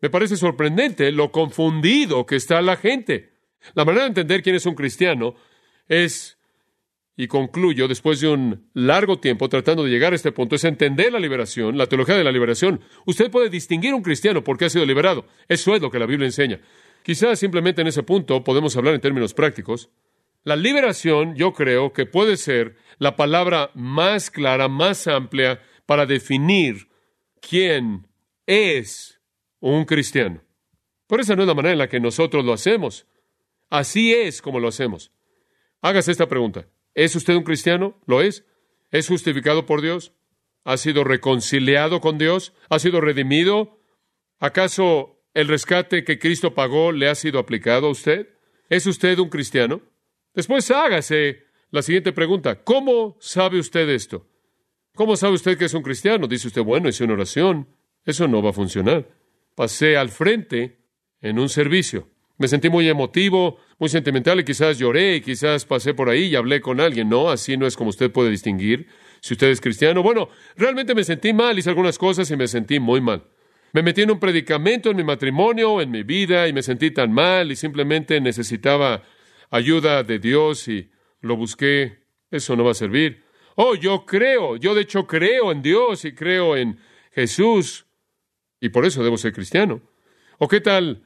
Me 0.00 0.10
parece 0.10 0.36
sorprendente 0.36 1.12
lo 1.12 1.30
confundido 1.30 2.26
que 2.26 2.36
está 2.36 2.60
la 2.62 2.76
gente. 2.76 3.32
La 3.74 3.84
manera 3.84 4.04
de 4.04 4.08
entender 4.08 4.42
quién 4.42 4.56
es 4.56 4.66
un 4.66 4.74
cristiano 4.74 5.34
es, 5.88 6.35
y 7.16 7.28
concluyo 7.28 7.88
después 7.88 8.20
de 8.20 8.28
un 8.28 8.68
largo 8.74 9.18
tiempo 9.18 9.48
tratando 9.48 9.84
de 9.84 9.90
llegar 9.90 10.12
a 10.12 10.16
este 10.16 10.32
punto, 10.32 10.56
es 10.56 10.64
entender 10.64 11.12
la 11.12 11.18
liberación, 11.18 11.78
la 11.78 11.86
teología 11.86 12.16
de 12.16 12.24
la 12.24 12.32
liberación. 12.32 12.80
Usted 13.06 13.30
puede 13.30 13.48
distinguir 13.48 13.94
un 13.94 14.02
cristiano 14.02 14.44
porque 14.44 14.66
ha 14.66 14.70
sido 14.70 14.84
liberado. 14.84 15.26
Eso 15.48 15.74
es 15.74 15.80
lo 15.80 15.90
que 15.90 15.98
la 15.98 16.06
Biblia 16.06 16.26
enseña. 16.26 16.60
Quizás 17.02 17.38
simplemente 17.38 17.80
en 17.80 17.86
ese 17.86 18.02
punto 18.02 18.44
podemos 18.44 18.76
hablar 18.76 18.94
en 18.94 19.00
términos 19.00 19.32
prácticos. 19.32 19.88
La 20.44 20.56
liberación, 20.56 21.34
yo 21.34 21.52
creo 21.54 21.92
que 21.92 22.04
puede 22.04 22.36
ser 22.36 22.76
la 22.98 23.16
palabra 23.16 23.70
más 23.74 24.30
clara, 24.30 24.68
más 24.68 25.06
amplia 25.06 25.60
para 25.86 26.04
definir 26.04 26.88
quién 27.40 28.06
es 28.46 29.20
un 29.60 29.84
cristiano. 29.84 30.42
Por 31.06 31.20
esa 31.20 31.34
no 31.34 31.42
es 31.42 31.48
la 31.48 31.54
manera 31.54 31.72
en 31.72 31.78
la 31.78 31.88
que 31.88 32.00
nosotros 32.00 32.44
lo 32.44 32.52
hacemos. 32.52 33.06
Así 33.70 34.12
es 34.12 34.42
como 34.42 34.60
lo 34.60 34.68
hacemos. 34.68 35.12
Hágase 35.80 36.12
esta 36.12 36.28
pregunta. 36.28 36.68
¿Es 36.96 37.14
usted 37.14 37.34
un 37.34 37.44
cristiano? 37.44 37.94
¿Lo 38.06 38.22
es? 38.22 38.44
¿Es 38.90 39.06
justificado 39.06 39.66
por 39.66 39.82
Dios? 39.82 40.12
¿Ha 40.64 40.78
sido 40.78 41.04
reconciliado 41.04 42.00
con 42.00 42.16
Dios? 42.16 42.54
¿Ha 42.70 42.78
sido 42.78 43.02
redimido? 43.02 43.78
¿Acaso 44.38 45.22
el 45.34 45.46
rescate 45.46 46.04
que 46.04 46.18
Cristo 46.18 46.54
pagó 46.54 46.92
le 46.92 47.08
ha 47.08 47.14
sido 47.14 47.38
aplicado 47.38 47.88
a 47.88 47.90
usted? 47.90 48.30
¿Es 48.70 48.86
usted 48.86 49.18
un 49.18 49.28
cristiano? 49.28 49.82
Después 50.34 50.70
hágase 50.70 51.44
la 51.70 51.82
siguiente 51.82 52.14
pregunta, 52.14 52.64
¿cómo 52.64 53.18
sabe 53.20 53.58
usted 53.58 53.88
esto? 53.90 54.26
¿Cómo 54.94 55.16
sabe 55.16 55.34
usted 55.34 55.58
que 55.58 55.66
es 55.66 55.74
un 55.74 55.82
cristiano? 55.82 56.26
Dice 56.26 56.48
usted, 56.48 56.62
bueno, 56.62 56.88
hice 56.88 57.04
una 57.04 57.12
oración. 57.12 57.68
Eso 58.06 58.26
no 58.26 58.40
va 58.40 58.50
a 58.50 58.54
funcionar. 58.54 59.06
Pasé 59.54 59.98
al 59.98 60.08
frente 60.08 60.78
en 61.20 61.38
un 61.38 61.50
servicio. 61.50 62.08
Me 62.38 62.48
sentí 62.48 62.68
muy 62.68 62.88
emotivo, 62.88 63.58
muy 63.78 63.88
sentimental 63.88 64.40
y 64.40 64.44
quizás 64.44 64.78
lloré 64.78 65.16
y 65.16 65.20
quizás 65.22 65.64
pasé 65.64 65.94
por 65.94 66.10
ahí 66.10 66.24
y 66.24 66.36
hablé 66.36 66.60
con 66.60 66.80
alguien. 66.80 67.08
No, 67.08 67.30
así 67.30 67.56
no 67.56 67.66
es 67.66 67.76
como 67.76 67.90
usted 67.90 68.10
puede 68.10 68.30
distinguir. 68.30 68.88
Si 69.20 69.34
usted 69.34 69.48
es 69.48 69.60
cristiano, 69.60 70.02
bueno, 70.02 70.28
realmente 70.56 70.94
me 70.94 71.02
sentí 71.02 71.32
mal, 71.32 71.58
hice 71.58 71.70
algunas 71.70 71.96
cosas 71.96 72.30
y 72.30 72.36
me 72.36 72.46
sentí 72.46 72.78
muy 72.78 73.00
mal. 73.00 73.24
Me 73.72 73.82
metí 73.82 74.02
en 74.02 74.10
un 74.10 74.20
predicamento 74.20 74.90
en 74.90 74.96
mi 74.96 75.04
matrimonio, 75.04 75.80
en 75.80 75.90
mi 75.90 76.02
vida, 76.02 76.46
y 76.46 76.52
me 76.52 76.62
sentí 76.62 76.90
tan 76.90 77.12
mal 77.12 77.50
y 77.50 77.56
simplemente 77.56 78.20
necesitaba 78.20 79.02
ayuda 79.50 80.02
de 80.02 80.18
Dios 80.18 80.68
y 80.68 80.90
lo 81.20 81.36
busqué. 81.36 82.04
Eso 82.30 82.54
no 82.54 82.64
va 82.64 82.72
a 82.72 82.74
servir. 82.74 83.24
Oh, 83.54 83.74
yo 83.74 84.04
creo, 84.04 84.56
yo 84.56 84.74
de 84.74 84.82
hecho 84.82 85.06
creo 85.06 85.52
en 85.52 85.62
Dios 85.62 86.04
y 86.04 86.12
creo 86.14 86.56
en 86.56 86.78
Jesús 87.12 87.86
y 88.60 88.68
por 88.68 88.84
eso 88.84 89.02
debo 89.02 89.16
ser 89.16 89.32
cristiano. 89.32 89.80
¿O 90.38 90.48
qué 90.48 90.60
tal? 90.60 91.05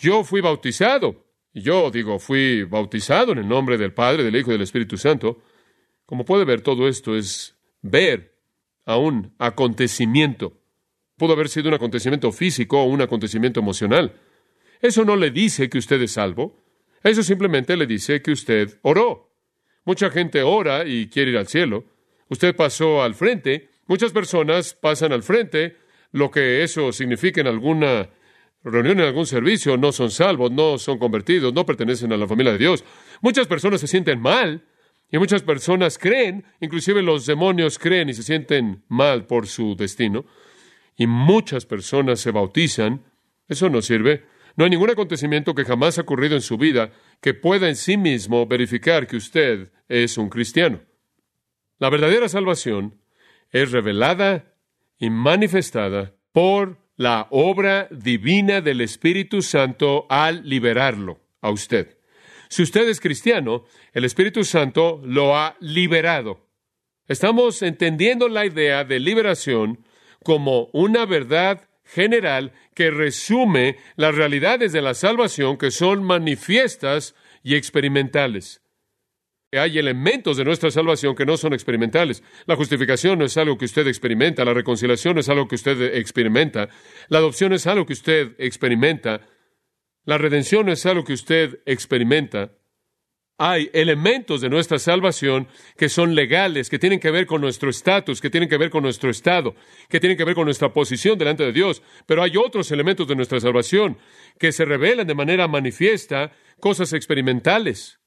Yo 0.00 0.24
fui 0.24 0.40
bautizado. 0.40 1.26
Y 1.52 1.62
yo 1.62 1.90
digo, 1.90 2.18
fui 2.18 2.64
bautizado 2.64 3.32
en 3.32 3.38
el 3.38 3.48
nombre 3.48 3.76
del 3.76 3.92
Padre, 3.92 4.24
del 4.24 4.36
Hijo 4.36 4.50
y 4.50 4.54
del 4.54 4.62
Espíritu 4.62 4.96
Santo. 4.96 5.42
Como 6.06 6.24
puede 6.24 6.44
ver, 6.44 6.62
todo 6.62 6.88
esto 6.88 7.16
es 7.16 7.56
ver 7.82 8.34
a 8.86 8.96
un 8.96 9.34
acontecimiento. 9.38 10.56
Pudo 11.16 11.34
haber 11.34 11.48
sido 11.48 11.68
un 11.68 11.74
acontecimiento 11.74 12.32
físico 12.32 12.80
o 12.80 12.84
un 12.84 13.02
acontecimiento 13.02 13.60
emocional. 13.60 14.14
Eso 14.80 15.04
no 15.04 15.16
le 15.16 15.30
dice 15.30 15.68
que 15.68 15.78
usted 15.78 16.00
es 16.00 16.12
salvo. 16.12 16.64
Eso 17.02 17.22
simplemente 17.22 17.76
le 17.76 17.86
dice 17.86 18.22
que 18.22 18.32
usted 18.32 18.78
oró. 18.82 19.30
Mucha 19.84 20.10
gente 20.10 20.42
ora 20.42 20.86
y 20.86 21.08
quiere 21.08 21.32
ir 21.32 21.36
al 21.36 21.46
cielo. 21.46 21.84
Usted 22.28 22.54
pasó 22.56 23.02
al 23.02 23.14
frente. 23.14 23.70
Muchas 23.86 24.12
personas 24.12 24.74
pasan 24.74 25.12
al 25.12 25.24
frente, 25.24 25.76
lo 26.12 26.30
que 26.30 26.62
eso 26.62 26.92
significa 26.92 27.40
en 27.40 27.48
alguna 27.48 28.08
reunión, 28.62 29.00
en 29.00 29.06
algún 29.06 29.26
servicio, 29.26 29.76
no 29.76 29.92
son 29.92 30.10
salvos, 30.10 30.50
no 30.50 30.78
son 30.78 30.98
convertidos, 30.98 31.52
no 31.54 31.64
pertenecen 31.64 32.12
a 32.12 32.16
la 32.16 32.28
familia 32.28 32.52
de 32.52 32.58
Dios. 32.58 32.84
Muchas 33.20 33.46
personas 33.46 33.80
se 33.80 33.86
sienten 33.86 34.20
mal 34.20 34.64
y 35.10 35.18
muchas 35.18 35.42
personas 35.42 35.98
creen, 35.98 36.44
inclusive 36.60 37.02
los 37.02 37.26
demonios 37.26 37.78
creen 37.78 38.08
y 38.08 38.14
se 38.14 38.22
sienten 38.22 38.84
mal 38.88 39.26
por 39.26 39.46
su 39.46 39.74
destino. 39.76 40.24
Y 40.96 41.06
muchas 41.06 41.66
personas 41.66 42.20
se 42.20 42.30
bautizan. 42.30 43.04
Eso 43.48 43.70
no 43.70 43.82
sirve. 43.82 44.24
No 44.56 44.64
hay 44.64 44.70
ningún 44.70 44.90
acontecimiento 44.90 45.54
que 45.54 45.64
jamás 45.64 45.98
ha 45.98 46.02
ocurrido 46.02 46.34
en 46.34 46.42
su 46.42 46.58
vida 46.58 46.92
que 47.20 47.34
pueda 47.34 47.68
en 47.68 47.76
sí 47.76 47.96
mismo 47.96 48.46
verificar 48.46 49.06
que 49.06 49.16
usted 49.16 49.72
es 49.88 50.18
un 50.18 50.28
cristiano. 50.28 50.80
La 51.78 51.88
verdadera 51.88 52.28
salvación 52.28 53.00
es 53.50 53.72
revelada 53.72 54.54
y 54.98 55.08
manifestada 55.08 56.14
por 56.32 56.79
la 57.00 57.28
obra 57.30 57.88
divina 57.90 58.60
del 58.60 58.82
Espíritu 58.82 59.40
Santo 59.40 60.04
al 60.10 60.46
liberarlo 60.46 61.18
a 61.40 61.48
usted. 61.48 61.96
Si 62.50 62.62
usted 62.62 62.86
es 62.90 63.00
cristiano, 63.00 63.64
el 63.94 64.04
Espíritu 64.04 64.44
Santo 64.44 65.00
lo 65.02 65.34
ha 65.34 65.56
liberado. 65.60 66.46
Estamos 67.08 67.62
entendiendo 67.62 68.28
la 68.28 68.44
idea 68.44 68.84
de 68.84 69.00
liberación 69.00 69.82
como 70.22 70.68
una 70.74 71.06
verdad 71.06 71.70
general 71.84 72.52
que 72.74 72.90
resume 72.90 73.78
las 73.96 74.14
realidades 74.14 74.70
de 74.72 74.82
la 74.82 74.92
salvación 74.92 75.56
que 75.56 75.70
son 75.70 76.04
manifiestas 76.04 77.14
y 77.42 77.54
experimentales. 77.54 78.60
Hay 79.52 79.78
elementos 79.78 80.36
de 80.36 80.44
nuestra 80.44 80.70
salvación 80.70 81.16
que 81.16 81.26
no 81.26 81.36
son 81.36 81.52
experimentales. 81.52 82.22
La 82.46 82.54
justificación 82.54 83.18
no 83.18 83.24
es 83.24 83.36
algo 83.36 83.58
que 83.58 83.64
usted 83.64 83.86
experimenta, 83.88 84.44
la 84.44 84.54
reconciliación 84.54 85.14
no 85.14 85.20
es 85.20 85.28
algo 85.28 85.48
que 85.48 85.56
usted 85.56 85.96
experimenta, 85.96 86.68
la 87.08 87.18
adopción 87.18 87.52
es 87.52 87.66
algo 87.66 87.84
que 87.84 87.94
usted 87.94 88.36
experimenta, 88.38 89.22
la 90.04 90.18
redención 90.18 90.66
no 90.66 90.72
es 90.72 90.86
algo 90.86 91.02
que 91.02 91.14
usted 91.14 91.60
experimenta. 91.66 92.52
Hay 93.38 93.70
elementos 93.72 94.40
de 94.40 94.50
nuestra 94.50 94.78
salvación 94.78 95.48
que 95.76 95.88
son 95.88 96.14
legales, 96.14 96.68
que 96.68 96.78
tienen 96.78 97.00
que 97.00 97.10
ver 97.10 97.26
con 97.26 97.40
nuestro 97.40 97.70
estatus, 97.70 98.20
que 98.20 98.30
tienen 98.30 98.48
que 98.48 98.58
ver 98.58 98.70
con 98.70 98.82
nuestro 98.82 99.10
estado, 99.10 99.56
que 99.88 99.98
tienen 99.98 100.16
que 100.16 100.24
ver 100.24 100.34
con 100.34 100.44
nuestra 100.44 100.72
posición 100.72 101.18
delante 101.18 101.42
de 101.42 101.52
Dios. 101.52 101.82
Pero 102.06 102.22
hay 102.22 102.36
otros 102.36 102.70
elementos 102.70 103.08
de 103.08 103.16
nuestra 103.16 103.40
salvación 103.40 103.98
que 104.38 104.52
se 104.52 104.64
revelan 104.64 105.06
de 105.06 105.14
manera 105.14 105.48
manifiesta, 105.48 106.32
cosas 106.60 106.92
experimentales. 106.92 107.99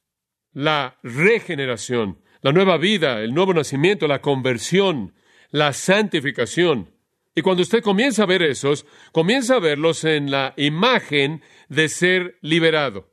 La 0.53 0.97
regeneración, 1.03 2.19
la 2.41 2.51
nueva 2.51 2.77
vida, 2.77 3.21
el 3.21 3.33
nuevo 3.33 3.53
nacimiento, 3.53 4.07
la 4.07 4.21
conversión, 4.21 5.13
la 5.51 5.73
santificación. 5.73 6.91
Y 7.35 7.41
cuando 7.41 7.63
usted 7.63 7.81
comienza 7.81 8.23
a 8.23 8.27
ver 8.27 8.43
esos, 8.43 8.85
comienza 9.11 9.55
a 9.55 9.59
verlos 9.59 10.03
en 10.03 10.29
la 10.29 10.53
imagen 10.57 11.41
de 11.69 11.89
ser 11.89 12.37
liberado. 12.41 13.09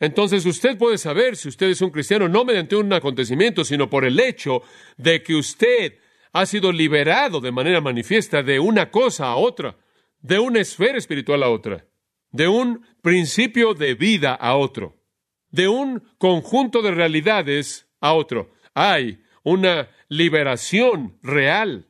Entonces 0.00 0.46
usted 0.46 0.78
puede 0.78 0.98
saber 0.98 1.36
si 1.36 1.48
usted 1.48 1.68
es 1.68 1.80
un 1.80 1.90
cristiano 1.90 2.28
no 2.28 2.44
mediante 2.44 2.74
un 2.74 2.92
acontecimiento, 2.92 3.64
sino 3.64 3.88
por 3.88 4.04
el 4.04 4.18
hecho 4.18 4.62
de 4.96 5.22
que 5.22 5.34
usted 5.34 5.98
ha 6.32 6.46
sido 6.46 6.72
liberado 6.72 7.40
de 7.40 7.52
manera 7.52 7.80
manifiesta 7.80 8.42
de 8.42 8.58
una 8.58 8.90
cosa 8.90 9.26
a 9.26 9.36
otra, 9.36 9.76
de 10.20 10.38
una 10.38 10.60
esfera 10.60 10.98
espiritual 10.98 11.42
a 11.42 11.50
otra, 11.50 11.86
de 12.30 12.48
un 12.48 12.84
principio 13.02 13.74
de 13.74 13.94
vida 13.94 14.34
a 14.34 14.56
otro, 14.56 15.01
de 15.52 15.68
un 15.68 16.02
conjunto 16.18 16.82
de 16.82 16.90
realidades 16.90 17.86
a 18.00 18.14
otro. 18.14 18.52
Hay 18.74 19.22
una 19.44 19.88
liberación 20.08 21.18
real. 21.22 21.86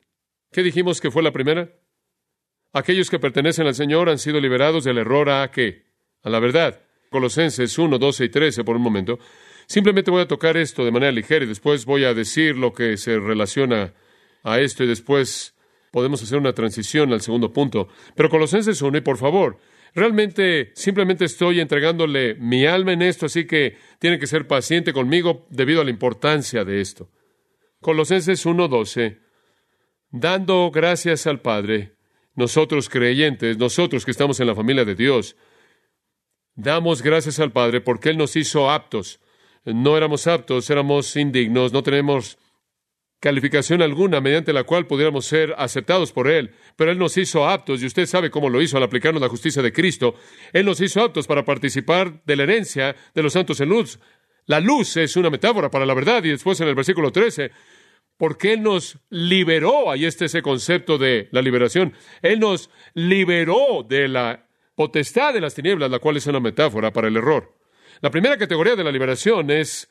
¿Qué 0.51 0.63
dijimos 0.63 1.01
que 1.01 1.11
fue 1.11 1.23
la 1.23 1.33
primera? 1.33 1.71
Aquellos 2.75 3.09
que 3.09 3.19
pertenecen 3.19 3.67
al 3.67 3.75
Señor 3.75 4.09
han 4.09 4.19
sido 4.19 4.41
liberados 4.41 4.85
del 4.85 4.99
error 4.99 5.31
a 5.31 5.51
qué? 5.51 5.85
A 6.23 6.31
la 6.31 6.41
verdad. 6.41 6.81
Colosenses 7.11 7.79
1, 7.79 7.99
12 7.99 8.25
y 8.25 8.29
13 8.29 8.65
por 8.65 8.77
un 8.77 8.83
momento. 8.83 9.19
Simplemente 9.67 10.11
voy 10.11 10.23
a 10.23 10.29
tocar 10.29 10.57
esto 10.57 10.85
de 10.85 10.91
manera 10.91 11.13
ligera 11.13 11.45
y 11.45 11.49
después 11.49 11.85
voy 11.85 12.05
a 12.05 12.15
decir 12.15 12.57
lo 12.57 12.73
que 12.73 12.97
se 12.97 13.19
relaciona 13.19 13.93
a 14.43 14.61
esto 14.61 14.83
y 14.85 14.87
después 14.87 15.55
podemos 15.91 16.23
hacer 16.23 16.39
una 16.39 16.53
transición 16.53 17.13
al 17.13 17.21
segundo 17.21 17.53
punto. 17.53 17.89
Pero 18.17 18.29
Colosenses 18.29 18.81
1, 18.83 18.99
y 18.99 19.01
por 19.03 19.19
favor, 19.19 19.59
realmente 19.95 20.73
simplemente 20.75 21.25
estoy 21.25 21.61
entregándole 21.61 22.35
mi 22.35 22.67
alma 22.67 22.93
en 22.93 23.03
esto, 23.03 23.27
así 23.27 23.47
que 23.47 23.77
tiene 23.99 24.19
que 24.19 24.27
ser 24.27 24.47
paciente 24.47 24.93
conmigo 24.93 25.47
debido 25.51 25.81
a 25.81 25.85
la 25.85 25.91
importancia 25.91 26.65
de 26.65 26.81
esto. 26.81 27.11
Colosenses 27.81 28.47
1, 28.47 28.69
12. 28.69 29.21
Dando 30.11 30.71
gracias 30.71 31.27
al 31.27 31.41
Padre, 31.41 31.97
nosotros 32.35 32.89
creyentes, 32.89 33.59
nosotros 33.59 34.05
que 34.05 34.11
estamos 34.11 34.41
en 34.41 34.47
la 34.47 34.55
familia 34.55 34.85
de 34.85 34.95
Dios, 34.95 35.37
Damos 36.55 37.01
gracias 37.01 37.41
al 37.41 37.51
Padre 37.51 37.81
porque 37.81 38.11
Él 38.11 38.19
nos 38.19 38.37
hizo 38.37 38.71
aptos. 38.71 39.21
No 39.65 39.97
éramos 39.97 40.27
aptos, 40.27 40.69
éramos 40.69 41.17
indignos, 41.17 41.73
no 41.73 41.83
tenemos 41.83 42.39
calificación 43.23 43.83
alguna 43.83 44.21
mediante 44.21 44.53
la 44.53 44.65
cual 44.65 44.89
pudiéramos 44.89 45.27
ser 45.27 45.55
aceptados 45.57 46.11
por 46.11 46.29
Él, 46.29 46.51
pero 46.75 46.91
Él 46.91 46.99
nos 46.99 47.17
hizo 47.17 47.49
aptos, 47.49 47.81
y 47.81 47.87
usted 47.87 48.05
sabe 48.07 48.33
cómo 48.33 48.51
lo 48.51 48.61
hizo 48.61 48.77
al 48.77 48.83
aplicarnos 48.83 49.23
la 49.23 49.29
justicia 49.29 49.63
de 49.63 49.73
Cristo. 49.73 50.17
Él 50.53 50.67
nos 50.67 50.81
hizo 50.81 51.01
aptos 51.01 51.29
para 51.29 51.45
participar 51.45 52.21
de 52.25 52.35
la 52.35 52.43
herencia 52.43 52.97
de 53.15 53.23
los 53.23 53.35
santos 53.35 53.61
en 53.61 53.69
luz. 53.69 54.01
La 54.47 54.59
luz 54.59 54.97
es 54.97 55.15
una 55.15 55.31
metáfora 55.31 55.71
para 55.71 55.87
la 55.87 55.95
verdad, 55.95 56.25
y 56.25 56.31
después 56.31 56.61
en 56.61 56.67
el 56.67 56.75
versículo 56.75 57.13
13, 57.13 57.53
porque 58.17 58.55
Él 58.55 58.63
nos 58.65 58.99
liberó, 59.09 59.93
ahí 59.93 60.05
está 60.05 60.25
ese 60.25 60.43
concepto 60.43 60.99
de 60.99 61.29
la 61.31 61.43
liberación, 61.43 61.95
Él 62.23 62.41
nos 62.41 62.71
liberó 62.93 63.87
de 63.89 64.09
la 64.09 64.49
potestad 64.75 65.33
de 65.33 65.41
las 65.41 65.55
tinieblas, 65.55 65.93
la 65.93 66.01
cual 66.01 66.17
es 66.17 66.27
una 66.27 66.41
metáfora 66.41 66.93
para 66.93 67.07
el 67.07 67.17
error. 67.17 67.57
La 68.01 68.11
primera 68.11 68.37
categoría 68.37 68.75
de 68.75 68.83
la 68.83 68.91
liberación 68.91 69.49
es 69.53 69.89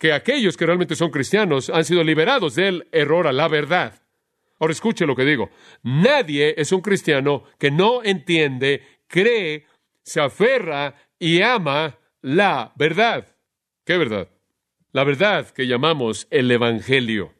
que 0.00 0.14
aquellos 0.14 0.56
que 0.56 0.64
realmente 0.64 0.96
son 0.96 1.10
cristianos 1.10 1.68
han 1.68 1.84
sido 1.84 2.02
liberados 2.02 2.54
del 2.54 2.88
error 2.90 3.26
a 3.26 3.32
la 3.32 3.48
verdad. 3.48 4.02
Ahora 4.58 4.72
escuche 4.72 5.04
lo 5.04 5.14
que 5.14 5.26
digo. 5.26 5.50
Nadie 5.82 6.54
es 6.56 6.72
un 6.72 6.80
cristiano 6.80 7.44
que 7.58 7.70
no 7.70 8.02
entiende, 8.02 8.82
cree, 9.06 9.66
se 10.02 10.22
aferra 10.22 10.94
y 11.18 11.42
ama 11.42 11.98
la 12.22 12.72
verdad. 12.76 13.36
¿Qué 13.84 13.98
verdad? 13.98 14.30
La 14.92 15.04
verdad 15.04 15.50
que 15.50 15.66
llamamos 15.66 16.26
el 16.30 16.50
Evangelio. 16.50 17.34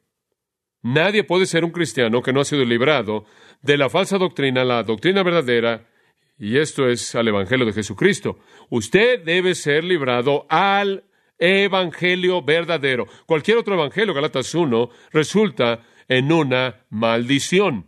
Nadie 0.83 1.25
puede 1.25 1.47
ser 1.47 1.65
un 1.65 1.71
cristiano 1.71 2.23
que 2.23 2.35
no 2.35 2.41
ha 2.41 2.45
sido 2.45 2.67
librado 2.67 3.25
de 3.63 3.79
la 3.79 3.89
falsa 3.89 4.19
doctrina, 4.19 4.65
la 4.65 4.83
doctrina 4.83 5.23
verdadera, 5.23 5.89
y 6.37 6.59
esto 6.59 6.89
es 6.89 7.15
al 7.15 7.29
Evangelio 7.29 7.65
de 7.65 7.73
Jesucristo. 7.73 8.39
Usted 8.69 9.25
debe 9.25 9.55
ser 9.55 9.83
librado 9.83 10.47
al 10.51 11.05
Evangelio 11.41 12.43
verdadero. 12.43 13.07
Cualquier 13.27 13.57
otro 13.57 13.75
Evangelio, 13.75 14.15
Galatas 14.15 14.55
1, 14.55 14.91
resulta 15.11 15.81
en 16.07 16.31
una 16.31 16.85
maldición. 16.91 17.87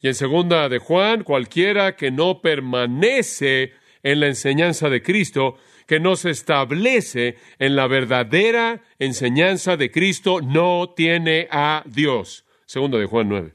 Y 0.00 0.08
en 0.08 0.14
segunda 0.14 0.68
de 0.68 0.78
Juan, 0.78 1.22
cualquiera 1.22 1.94
que 1.96 2.10
no 2.10 2.40
permanece 2.40 3.72
en 4.02 4.20
la 4.20 4.26
enseñanza 4.26 4.88
de 4.88 5.02
Cristo, 5.02 5.56
que 5.86 6.00
no 6.00 6.16
se 6.16 6.30
establece 6.30 7.36
en 7.58 7.76
la 7.76 7.86
verdadera 7.86 8.82
enseñanza 8.98 9.76
de 9.76 9.90
Cristo, 9.90 10.40
no 10.40 10.92
tiene 10.96 11.48
a 11.50 11.82
Dios. 11.86 12.44
Segunda 12.66 12.98
de 12.98 13.06
Juan 13.06 13.28
9. 13.28 13.54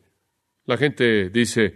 La 0.65 0.77
gente 0.77 1.29
dice, 1.29 1.75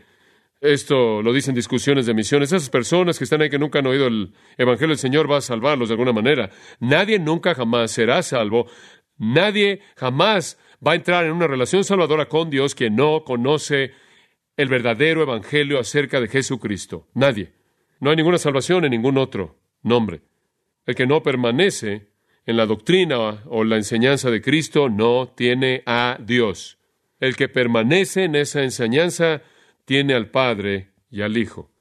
esto 0.63 1.22
lo 1.22 1.34
dicen 1.34 1.53
discusiones 1.53 2.05
de 2.05 2.13
misiones. 2.13 2.53
Esas 2.53 2.70
personas 2.70 3.17
que 3.17 3.25
están 3.25 3.41
ahí 3.41 3.50
que 3.50 3.60
nunca 3.60 3.79
han 3.79 3.88
oído 3.88 4.08
el 4.08 4.34
Evangelio 4.58 4.89
del 4.89 4.98
Señor 4.98 5.29
va 5.29 5.38
a 5.38 5.41
salvarlos 5.41 5.89
de 5.89 5.93
alguna 5.93 6.13
manera. 6.13 6.50
Nadie 6.79 7.20
nunca 7.20 7.53
jamás 7.53 7.91
será 7.91 8.24
salvo. 8.24 8.67
Nadie 9.17 9.82
jamás 9.98 10.58
va 10.86 10.93
a 10.93 10.96
entrar 10.96 11.25
en 11.25 11.34
una 11.34 11.48
relación 11.48 11.84
salvadora 11.84 12.27
con 12.27 12.50
Dios 12.50 12.75
quien 12.75 12.96
no 12.96 13.25
conoce 13.25 13.91
el 14.55 14.70
verdadero 14.70 15.24
evangelio 15.24 15.79
acerca 15.79 16.22
de 16.22 16.29
Jesucristo. 16.29 17.10
Nadie. 17.13 17.51
No 18.00 18.10
hay 18.10 18.15
ninguna 18.15 18.38
salvación 18.38 18.86
en 18.86 18.91
ningún 18.91 19.17
otro 19.17 19.60
nombre. 19.82 20.22
El 20.86 20.96
que 20.96 21.05
no 21.05 21.24
permanece 21.24 22.08
en 22.46 22.55
la 22.55 22.65
doctrina 22.65 23.43
o 23.48 23.65
la 23.65 23.75
enseñanza 23.75 24.32
de 24.32 24.41
Cristo 24.41 24.88
no 24.88 25.27
tiene 25.36 25.84
a 25.86 26.17
Dios. 26.22 26.77
El 27.20 27.36
que 27.36 27.50
permanece 27.50 28.24
en 28.24 28.36
esa 28.36 28.63
enseñanza 28.63 29.41
tiene 29.85 30.13
al 30.13 30.29
Padre 30.29 30.91
y 31.09 31.21
al 31.21 31.37
Hijo. 31.37 31.71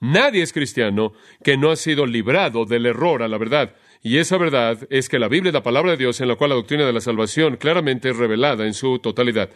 Nadie 0.00 0.42
es 0.42 0.52
cristiano 0.52 1.12
que 1.42 1.56
no 1.56 1.70
ha 1.70 1.76
sido 1.76 2.04
librado 2.06 2.66
del 2.66 2.86
error 2.86 3.22
a 3.22 3.28
la 3.28 3.38
verdad. 3.38 3.74
Y 4.02 4.18
esa 4.18 4.36
verdad 4.36 4.86
es 4.90 5.08
que 5.08 5.18
la 5.18 5.28
Biblia 5.28 5.48
es 5.48 5.54
la 5.54 5.62
palabra 5.62 5.92
de 5.92 5.96
Dios 5.96 6.20
en 6.20 6.28
la 6.28 6.36
cual 6.36 6.50
la 6.50 6.56
doctrina 6.56 6.84
de 6.84 6.92
la 6.92 7.00
salvación 7.00 7.56
claramente 7.56 8.10
es 8.10 8.16
revelada 8.16 8.66
en 8.66 8.74
su 8.74 8.98
totalidad. 8.98 9.48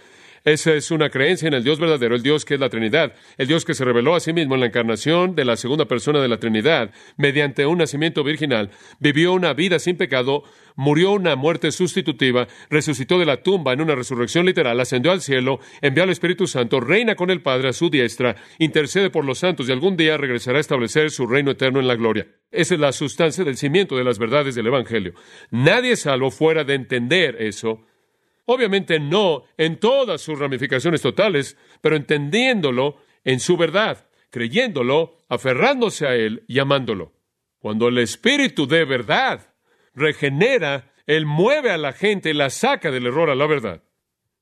Esa 0.45 0.75
es 0.75 0.91
una 0.91 1.11
creencia 1.11 1.49
en 1.49 1.55
el 1.55 1.65
Dios 1.65 1.79
verdadero, 1.79 2.15
el 2.15 2.23
Dios 2.23 2.45
que 2.45 2.55
es 2.55 2.61
la 2.61 2.69
Trinidad, 2.69 3.13
el 3.37 3.47
Dios 3.47 3.65
que 3.65 3.75
se 3.75 3.85
reveló 3.85 4.15
a 4.15 4.21
sí 4.21 4.33
mismo 4.33 4.55
en 4.55 4.61
la 4.61 4.67
encarnación 4.67 5.35
de 5.35 5.45
la 5.45 5.57
segunda 5.57 5.87
persona 5.87 6.21
de 6.21 6.29
la 6.29 6.39
Trinidad, 6.39 6.91
mediante 7.17 7.67
un 7.67 7.79
nacimiento 7.79 8.25
virginal, 8.25 8.71
vivió 9.01 9.33
una 9.33 9.53
vida 9.55 9.79
sin 9.79 9.97
pecado, 9.97 10.45
murió 10.77 11.13
una 11.13 11.35
muerte 11.37 11.73
sustitutiva, 11.73 12.47
resucitó 12.71 13.19
de 13.19 13.27
la 13.27 13.43
tumba 13.43 13.73
en 13.73 13.81
una 13.81 13.95
resurrección 13.95 14.47
literal, 14.47 14.79
ascendió 14.81 15.11
al 15.11 15.21
cielo, 15.21 15.61
envió 15.83 16.05
al 16.05 16.11
Espíritu 16.11 16.47
Santo, 16.47 16.81
reina 16.81 17.17
con 17.17 17.31
el 17.31 17.43
Padre 17.43 17.69
a 17.69 17.73
su 17.73 17.91
diestra, 17.91 18.37
intercede 18.59 19.11
por 19.11 19.25
los 19.25 19.39
santos 19.39 19.69
y 19.69 19.73
algún 19.73 19.97
día 19.97 20.17
regresará 20.17 20.59
a 20.59 20.61
establecer 20.61 21.11
su 21.11 21.27
reino 21.27 21.51
eterno 21.51 21.81
en 21.81 21.89
la 21.89 21.97
gloria. 21.97 22.29
Esa 22.51 22.75
es 22.75 22.81
la 22.81 22.93
sustancia 22.93 23.45
del 23.45 23.57
cimiento 23.57 23.97
de 23.97 24.05
las 24.05 24.19
verdades 24.19 24.55
del 24.55 24.69
Evangelio. 24.69 25.15
Nadie 25.51 25.93
es 25.93 26.01
salvo 26.01 26.31
fuera 26.31 26.65
de 26.65 26.75
entender 26.75 27.37
eso 27.41 27.85
Obviamente 28.51 28.99
no 28.99 29.45
en 29.59 29.79
todas 29.79 30.23
sus 30.23 30.39
ramificaciones 30.39 31.03
totales, 31.03 31.59
pero 31.83 31.97
entendiéndolo 31.97 32.97
en 33.23 33.41
su 33.41 33.59
verdad, 33.59 34.07
creyéndolo, 34.31 35.19
aferrándose 35.29 36.07
a 36.07 36.15
él 36.15 36.45
y 36.49 36.59
amándolo. 36.59 37.13
Cuando 37.59 37.89
el 37.89 37.99
Espíritu 37.99 38.67
de 38.67 38.87
verdad 38.87 39.55
regenera, 39.95 40.95
Él 41.07 41.27
mueve 41.27 41.71
a 41.71 41.77
la 41.77 41.93
gente 41.93 42.31
y 42.31 42.33
la 42.33 42.49
saca 42.49 42.91
del 42.91 43.05
error 43.05 43.29
a 43.29 43.35
la 43.35 43.47
verdad. 43.47 43.83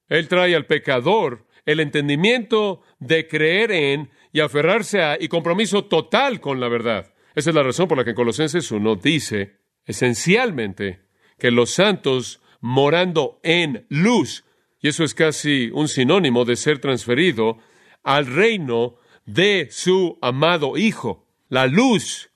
Él 0.09 0.29
trae 0.29 0.55
al 0.55 0.67
pecador 0.67 1.45
el 1.65 1.81
entendimiento 1.81 2.83
de 3.01 3.27
creer 3.27 3.73
en 3.73 4.11
y 4.33 4.39
aferrarse 4.39 5.03
a 5.03 5.17
y 5.19 5.27
compromiso 5.27 5.87
total 5.87 6.41
con 6.41 6.61
la 6.61 6.69
verdad. 6.69 7.13
Esa 7.35 7.51
es 7.51 7.57
la 7.57 7.65
razón 7.65 7.89
por 7.89 7.99
la 7.99 8.05
que 8.05 8.11
en 8.11 8.17
Colosenses 8.17 8.71
1 8.71 8.95
dice 8.97 9.57
esencialmente 9.85 11.01
que 11.39 11.51
los 11.51 11.71
santos 11.71 12.41
morando 12.61 13.41
en 13.43 13.87
luz. 13.89 14.45
Y 14.81 14.89
eso 14.89 15.05
es 15.05 15.15
casi 15.15 15.71
un 15.73 15.89
sinónimo 15.89 16.45
de 16.45 16.57
ser 16.57 16.79
transferido 16.79 17.59
al 18.03 18.27
reino 18.27 18.97
de 19.25 19.69
su 19.71 20.19
amado 20.23 20.77
Hijo. 20.77 21.27
La 21.49 21.67
luz 21.67 22.31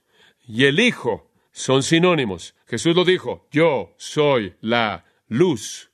y 0.46 0.64
el 0.64 0.80
Hijo 0.80 1.30
son 1.52 1.82
sinónimos. 1.82 2.54
Jesús 2.66 2.94
lo 2.94 3.04
dijo, 3.04 3.48
yo 3.50 3.94
soy 3.96 4.54
la 4.60 5.04
luz. 5.28 5.90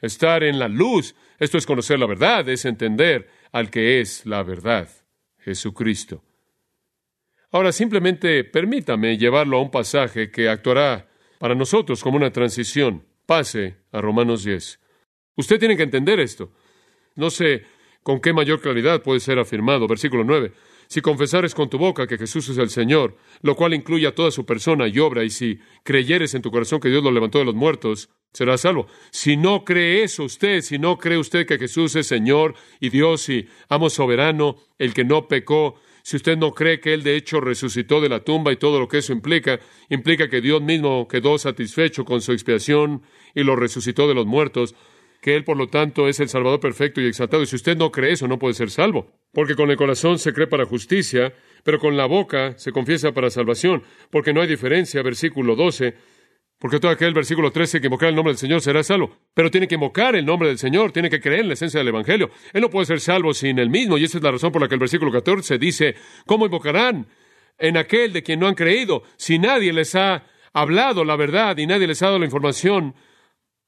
Estar 0.00 0.44
en 0.44 0.58
la 0.58 0.68
luz, 0.68 1.14
esto 1.38 1.58
es 1.58 1.66
conocer 1.66 1.98
la 1.98 2.06
verdad, 2.06 2.48
es 2.48 2.64
entender 2.64 3.28
al 3.52 3.70
que 3.70 4.00
es 4.00 4.26
la 4.26 4.42
verdad, 4.42 4.88
Jesucristo. 5.38 6.22
Ahora 7.50 7.70
simplemente 7.70 8.42
permítame 8.42 9.16
llevarlo 9.16 9.58
a 9.58 9.62
un 9.62 9.70
pasaje 9.70 10.30
que 10.30 10.48
actuará 10.48 11.08
para 11.38 11.54
nosotros 11.54 12.02
como 12.02 12.16
una 12.16 12.32
transición 12.32 13.04
pase 13.26 13.76
a 13.92 14.00
Romanos 14.00 14.44
10. 14.44 14.80
Usted 15.36 15.58
tiene 15.58 15.76
que 15.76 15.82
entender 15.82 16.20
esto. 16.20 16.52
No 17.16 17.30
sé 17.30 17.64
con 18.02 18.20
qué 18.20 18.32
mayor 18.32 18.60
claridad 18.60 19.02
puede 19.02 19.20
ser 19.20 19.38
afirmado. 19.38 19.86
Versículo 19.88 20.24
9. 20.24 20.52
Si 20.86 21.00
confesares 21.00 21.54
con 21.54 21.70
tu 21.70 21.78
boca 21.78 22.06
que 22.06 22.18
Jesús 22.18 22.48
es 22.50 22.58
el 22.58 22.68
Señor, 22.68 23.16
lo 23.40 23.56
cual 23.56 23.74
incluye 23.74 24.06
a 24.06 24.14
toda 24.14 24.30
su 24.30 24.44
persona 24.44 24.86
y 24.86 24.98
obra, 24.98 25.24
y 25.24 25.30
si 25.30 25.58
creyeres 25.82 26.34
en 26.34 26.42
tu 26.42 26.50
corazón 26.50 26.80
que 26.80 26.90
Dios 26.90 27.02
lo 27.02 27.10
levantó 27.10 27.38
de 27.38 27.46
los 27.46 27.54
muertos, 27.54 28.10
serás 28.32 28.60
salvo. 28.60 28.86
Si 29.10 29.36
no 29.36 29.64
cree 29.64 30.02
eso 30.02 30.24
usted, 30.24 30.60
si 30.60 30.78
no 30.78 30.98
cree 30.98 31.18
usted 31.18 31.46
que 31.46 31.58
Jesús 31.58 31.96
es 31.96 32.06
Señor 32.06 32.54
y 32.80 32.90
Dios 32.90 33.28
y 33.28 33.48
amo 33.68 33.88
soberano, 33.88 34.56
el 34.78 34.92
que 34.92 35.04
no 35.04 35.26
pecó, 35.26 35.76
si 36.04 36.16
usted 36.16 36.36
no 36.36 36.52
cree 36.52 36.80
que 36.80 36.92
Él 36.92 37.02
de 37.02 37.16
hecho 37.16 37.40
resucitó 37.40 38.02
de 38.02 38.10
la 38.10 38.20
tumba 38.20 38.52
y 38.52 38.56
todo 38.56 38.78
lo 38.78 38.88
que 38.88 38.98
eso 38.98 39.14
implica, 39.14 39.58
implica 39.88 40.28
que 40.28 40.42
Dios 40.42 40.60
mismo 40.60 41.08
quedó 41.08 41.38
satisfecho 41.38 42.04
con 42.04 42.20
su 42.20 42.32
expiación 42.32 43.00
y 43.34 43.42
lo 43.42 43.56
resucitó 43.56 44.06
de 44.06 44.12
los 44.12 44.26
muertos, 44.26 44.74
que 45.22 45.34
Él 45.34 45.44
por 45.44 45.56
lo 45.56 45.68
tanto 45.68 46.06
es 46.06 46.20
el 46.20 46.28
Salvador 46.28 46.60
perfecto 46.60 47.00
y 47.00 47.06
exaltado. 47.06 47.42
Y 47.42 47.46
si 47.46 47.56
usted 47.56 47.78
no 47.78 47.90
cree 47.90 48.12
eso, 48.12 48.28
no 48.28 48.38
puede 48.38 48.52
ser 48.52 48.70
salvo. 48.70 49.12
Porque 49.32 49.54
con 49.54 49.70
el 49.70 49.78
corazón 49.78 50.18
se 50.18 50.34
cree 50.34 50.46
para 50.46 50.66
justicia, 50.66 51.32
pero 51.62 51.78
con 51.78 51.96
la 51.96 52.04
boca 52.04 52.52
se 52.58 52.70
confiesa 52.70 53.12
para 53.12 53.30
salvación. 53.30 53.82
Porque 54.10 54.34
no 54.34 54.42
hay 54.42 54.46
diferencia, 54.46 55.02
versículo 55.02 55.56
12 55.56 55.94
porque 56.64 56.80
todo 56.80 56.92
aquel 56.92 57.12
versículo 57.12 57.52
13 57.52 57.78
que 57.78 57.88
invocar 57.88 58.08
el 58.08 58.14
nombre 58.14 58.30
del 58.30 58.38
Señor 58.38 58.62
será 58.62 58.82
salvo. 58.82 59.14
Pero 59.34 59.50
tiene 59.50 59.68
que 59.68 59.74
invocar 59.74 60.16
el 60.16 60.24
nombre 60.24 60.48
del 60.48 60.56
Señor, 60.56 60.92
tiene 60.92 61.10
que 61.10 61.20
creer 61.20 61.40
en 61.40 61.48
la 61.48 61.52
esencia 61.52 61.78
del 61.78 61.88
Evangelio. 61.88 62.30
Él 62.54 62.62
no 62.62 62.70
puede 62.70 62.86
ser 62.86 63.00
salvo 63.00 63.34
sin 63.34 63.58
el 63.58 63.68
mismo, 63.68 63.98
y 63.98 64.04
esa 64.04 64.16
es 64.16 64.24
la 64.24 64.30
razón 64.30 64.50
por 64.50 64.62
la 64.62 64.68
que 64.68 64.72
el 64.72 64.80
versículo 64.80 65.12
14 65.12 65.58
dice, 65.58 65.94
¿cómo 66.24 66.46
invocarán 66.46 67.06
en 67.58 67.76
aquel 67.76 68.14
de 68.14 68.22
quien 68.22 68.40
no 68.40 68.46
han 68.46 68.54
creído 68.54 69.02
si 69.18 69.38
nadie 69.38 69.74
les 69.74 69.94
ha 69.94 70.24
hablado 70.54 71.04
la 71.04 71.16
verdad 71.16 71.58
y 71.58 71.66
nadie 71.66 71.86
les 71.86 72.00
ha 72.00 72.06
dado 72.06 72.18
la 72.18 72.24
información 72.24 72.94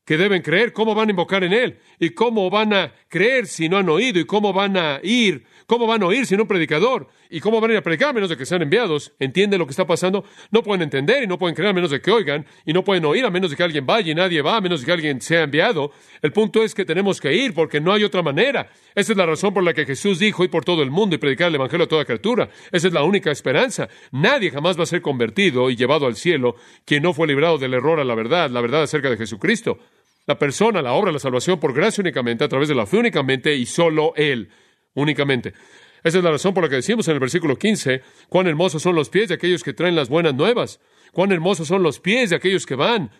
que 0.06 0.16
deben 0.16 0.40
creer? 0.40 0.72
¿Cómo 0.72 0.94
van 0.94 1.08
a 1.08 1.10
invocar 1.10 1.44
en 1.44 1.52
Él? 1.52 1.78
¿Y 1.98 2.10
cómo 2.10 2.48
van 2.48 2.72
a 2.72 2.94
creer 3.08 3.46
si 3.46 3.68
no 3.68 3.76
han 3.76 3.88
oído? 3.90 4.18
¿Y 4.18 4.24
cómo 4.24 4.54
van 4.54 4.78
a 4.78 5.00
ir 5.02 5.44
¿Cómo 5.66 5.88
van 5.88 6.00
a 6.04 6.06
oír 6.06 6.26
sin 6.26 6.40
un 6.40 6.46
predicador? 6.46 7.08
¿Y 7.28 7.40
cómo 7.40 7.60
van 7.60 7.70
a 7.70 7.72
ir 7.74 7.78
a 7.78 7.82
predicar 7.82 8.10
a 8.10 8.12
menos 8.12 8.30
de 8.30 8.36
que 8.36 8.46
sean 8.46 8.62
enviados? 8.62 9.12
¿Entienden 9.18 9.58
lo 9.58 9.66
que 9.66 9.72
está 9.72 9.84
pasando? 9.84 10.24
No 10.52 10.62
pueden 10.62 10.82
entender 10.82 11.24
y 11.24 11.26
no 11.26 11.38
pueden 11.38 11.56
creer 11.56 11.70
a 11.70 11.72
menos 11.72 11.90
de 11.90 12.00
que 12.00 12.12
oigan, 12.12 12.46
y 12.64 12.72
no 12.72 12.84
pueden 12.84 13.04
oír 13.04 13.24
a 13.24 13.30
menos 13.30 13.50
de 13.50 13.56
que 13.56 13.64
alguien 13.64 13.84
vaya 13.84 14.12
y 14.12 14.14
nadie 14.14 14.42
va, 14.42 14.58
a 14.58 14.60
menos 14.60 14.80
de 14.80 14.86
que 14.86 14.92
alguien 14.92 15.20
sea 15.20 15.42
enviado. 15.42 15.90
El 16.22 16.32
punto 16.32 16.62
es 16.62 16.72
que 16.72 16.84
tenemos 16.84 17.20
que 17.20 17.34
ir 17.34 17.52
porque 17.52 17.80
no 17.80 17.92
hay 17.92 18.04
otra 18.04 18.22
manera. 18.22 18.70
Esa 18.94 19.12
es 19.12 19.18
la 19.18 19.26
razón 19.26 19.52
por 19.52 19.64
la 19.64 19.74
que 19.74 19.84
Jesús 19.84 20.20
dijo 20.20 20.44
ir 20.44 20.50
por 20.50 20.64
todo 20.64 20.84
el 20.84 20.92
mundo 20.92 21.16
y 21.16 21.18
predicar 21.18 21.48
el 21.48 21.56
Evangelio 21.56 21.86
a 21.86 21.88
toda 21.88 22.04
criatura. 22.04 22.48
Esa 22.70 22.86
es 22.86 22.92
la 22.92 23.02
única 23.02 23.32
esperanza. 23.32 23.88
Nadie 24.12 24.52
jamás 24.52 24.78
va 24.78 24.84
a 24.84 24.86
ser 24.86 25.02
convertido 25.02 25.68
y 25.68 25.74
llevado 25.74 26.06
al 26.06 26.14
cielo 26.14 26.54
quien 26.84 27.02
no 27.02 27.12
fue 27.12 27.26
librado 27.26 27.58
del 27.58 27.74
error 27.74 27.98
a 27.98 28.04
la 28.04 28.14
verdad, 28.14 28.50
la 28.50 28.60
verdad 28.60 28.84
acerca 28.84 29.10
de 29.10 29.16
Jesucristo. 29.16 29.80
La 30.26 30.38
persona, 30.38 30.82
la 30.82 30.92
obra, 30.92 31.12
la 31.12 31.18
salvación 31.18 31.60
por 31.60 31.72
gracia 31.72 32.02
únicamente, 32.02 32.44
a 32.44 32.48
través 32.48 32.68
de 32.68 32.74
la 32.74 32.86
fe 32.86 32.98
únicamente 32.98 33.54
y 33.54 33.64
solo 33.64 34.12
Él 34.16 34.48
únicamente. 34.94 35.54
Esa 36.02 36.18
es 36.18 36.24
la 36.24 36.30
razón 36.30 36.54
por 36.54 36.64
la 36.64 36.68
que 36.68 36.76
decimos 36.76 37.08
en 37.08 37.14
el 37.14 37.20
versículo 37.20 37.56
15, 37.56 38.02
cuán 38.28 38.46
hermosos 38.46 38.82
son 38.82 38.94
los 38.94 39.08
pies 39.08 39.28
de 39.28 39.34
aquellos 39.34 39.62
que 39.62 39.72
traen 39.72 39.96
las 39.96 40.08
buenas 40.08 40.34
nuevas, 40.34 40.80
cuán 41.12 41.32
hermosos 41.32 41.68
son 41.68 41.82
los 41.82 42.00
pies 42.00 42.30
de 42.30 42.36
aquellos 42.36 42.66
que 42.66 42.74
van, 42.74 43.10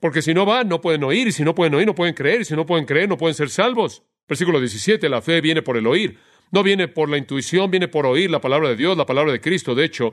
porque 0.00 0.22
si 0.22 0.34
no 0.34 0.44
van, 0.44 0.68
no 0.68 0.80
pueden 0.80 1.04
oír, 1.04 1.28
y 1.28 1.32
si 1.32 1.44
no 1.44 1.54
pueden 1.54 1.74
oír, 1.74 1.86
no 1.86 1.94
pueden 1.94 2.14
creer, 2.14 2.40
y 2.40 2.44
si 2.44 2.54
no 2.54 2.66
pueden 2.66 2.84
creer, 2.84 3.08
no 3.08 3.16
pueden 3.16 3.34
ser 3.34 3.50
salvos. 3.50 4.02
Versículo 4.28 4.58
17, 4.58 5.08
la 5.08 5.22
fe 5.22 5.40
viene 5.40 5.62
por 5.62 5.76
el 5.76 5.86
oír, 5.86 6.18
no 6.50 6.62
viene 6.62 6.88
por 6.88 7.08
la 7.08 7.18
intuición, 7.18 7.70
viene 7.70 7.88
por 7.88 8.06
oír 8.06 8.30
la 8.30 8.40
palabra 8.40 8.68
de 8.68 8.76
Dios, 8.76 8.96
la 8.96 9.06
palabra 9.06 9.32
de 9.32 9.40
Cristo. 9.40 9.74
De 9.74 9.84
hecho, 9.84 10.12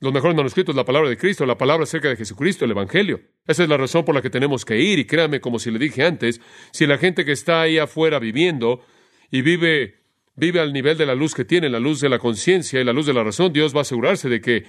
los 0.00 0.12
mejores 0.12 0.36
manuscritos, 0.36 0.74
la 0.74 0.84
palabra 0.84 1.10
de 1.10 1.16
Cristo, 1.16 1.44
la 1.46 1.58
palabra 1.58 1.84
acerca 1.84 2.08
de 2.08 2.16
Jesucristo, 2.16 2.64
el 2.64 2.70
Evangelio. 2.70 3.20
Esa 3.46 3.62
es 3.62 3.68
la 3.68 3.76
razón 3.76 4.04
por 4.04 4.14
la 4.14 4.22
que 4.22 4.30
tenemos 4.30 4.64
que 4.64 4.78
ir, 4.78 4.98
y 4.98 5.04
créame, 5.04 5.40
como 5.40 5.58
si 5.58 5.70
le 5.70 5.78
dije 5.78 6.04
antes, 6.04 6.40
si 6.72 6.86
la 6.86 6.98
gente 6.98 7.24
que 7.24 7.32
está 7.32 7.60
ahí 7.62 7.78
afuera 7.78 8.18
viviendo 8.18 8.82
y 9.30 9.42
vive 9.42 10.00
vive 10.40 10.58
al 10.60 10.72
nivel 10.72 10.96
de 10.96 11.04
la 11.04 11.14
luz 11.14 11.34
que 11.34 11.44
tiene, 11.44 11.68
la 11.68 11.78
luz 11.78 12.00
de 12.00 12.08
la 12.08 12.18
conciencia 12.18 12.80
y 12.80 12.84
la 12.84 12.94
luz 12.94 13.04
de 13.06 13.12
la 13.12 13.22
razón, 13.22 13.52
Dios 13.52 13.74
va 13.74 13.80
a 13.80 13.82
asegurarse 13.82 14.28
de 14.28 14.40
que 14.40 14.64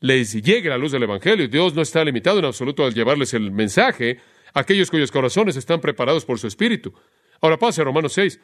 les 0.00 0.32
llegue 0.42 0.68
la 0.68 0.76
luz 0.76 0.90
del 0.90 1.04
Evangelio. 1.04 1.46
Dios 1.46 1.74
no 1.74 1.82
está 1.82 2.04
limitado 2.04 2.40
en 2.40 2.44
absoluto 2.44 2.84
al 2.84 2.92
llevarles 2.92 3.32
el 3.32 3.52
mensaje 3.52 4.18
a 4.52 4.60
aquellos 4.60 4.90
cuyos 4.90 5.12
corazones 5.12 5.56
están 5.56 5.80
preparados 5.80 6.24
por 6.24 6.40
su 6.40 6.48
Espíritu. 6.48 6.92
Ahora 7.40 7.56
pase 7.56 7.80
a 7.80 7.84
Romanos 7.84 8.12
6. 8.14 8.40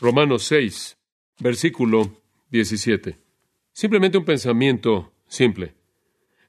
Romanos 0.00 0.42
6, 0.44 0.96
versículo 1.38 2.20
17. 2.50 3.16
Simplemente 3.72 4.18
un 4.18 4.24
pensamiento 4.24 5.13
simple. 5.34 5.74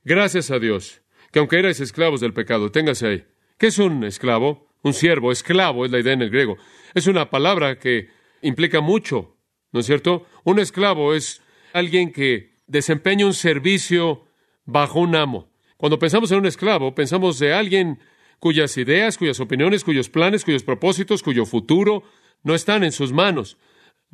Gracias 0.04 0.52
a 0.52 0.60
Dios, 0.60 1.02
que 1.32 1.39
aunque 1.39 1.60
erais 1.60 1.80
esclavos 1.80 2.21
del 2.21 2.34
pecado, 2.34 2.71
téngase 2.71 3.08
ahí. 3.08 3.26
¿Qué 3.58 3.67
es 3.67 3.80
un 3.80 4.04
esclavo? 4.04 4.67
Un 4.84 4.93
siervo, 4.93 5.32
esclavo 5.32 5.86
es 5.86 5.91
la 5.91 6.00
idea 6.00 6.13
en 6.13 6.21
el 6.21 6.30
griego. 6.30 6.58
Es 6.93 7.08
una 7.08 7.30
palabra 7.30 7.80
que 7.80 8.10
implica 8.41 8.82
mucho 8.82 9.36
¿no 9.76 9.82
es 9.82 9.88
cierto? 9.88 10.26
Un 10.45 10.60
esclavo 10.60 11.13
es 11.13 11.41
alguien 11.74 12.13
que 12.13 12.54
desempeña 12.65 13.26
un 13.26 13.34
servicio 13.34 14.24
bajo 14.63 15.02
un 15.02 15.17
amo. 15.17 15.50
Cuando 15.76 16.00
pensamos 16.00 16.32
en 16.32 16.38
un 16.38 16.45
esclavo, 16.45 16.95
pensamos 16.95 17.39
de 17.39 17.54
alguien 17.54 18.00
cuyas 18.39 18.78
ideas, 18.78 19.17
cuyas 19.17 19.41
opiniones, 19.41 19.84
cuyos 19.84 20.10
planes, 20.10 20.45
cuyos 20.45 20.63
propósitos, 20.63 21.21
cuyo 21.21 21.45
futuro 21.45 22.04
no 22.41 22.56
están 22.56 22.86
en 22.86 22.93
sus 22.93 23.12
manos. 23.12 23.58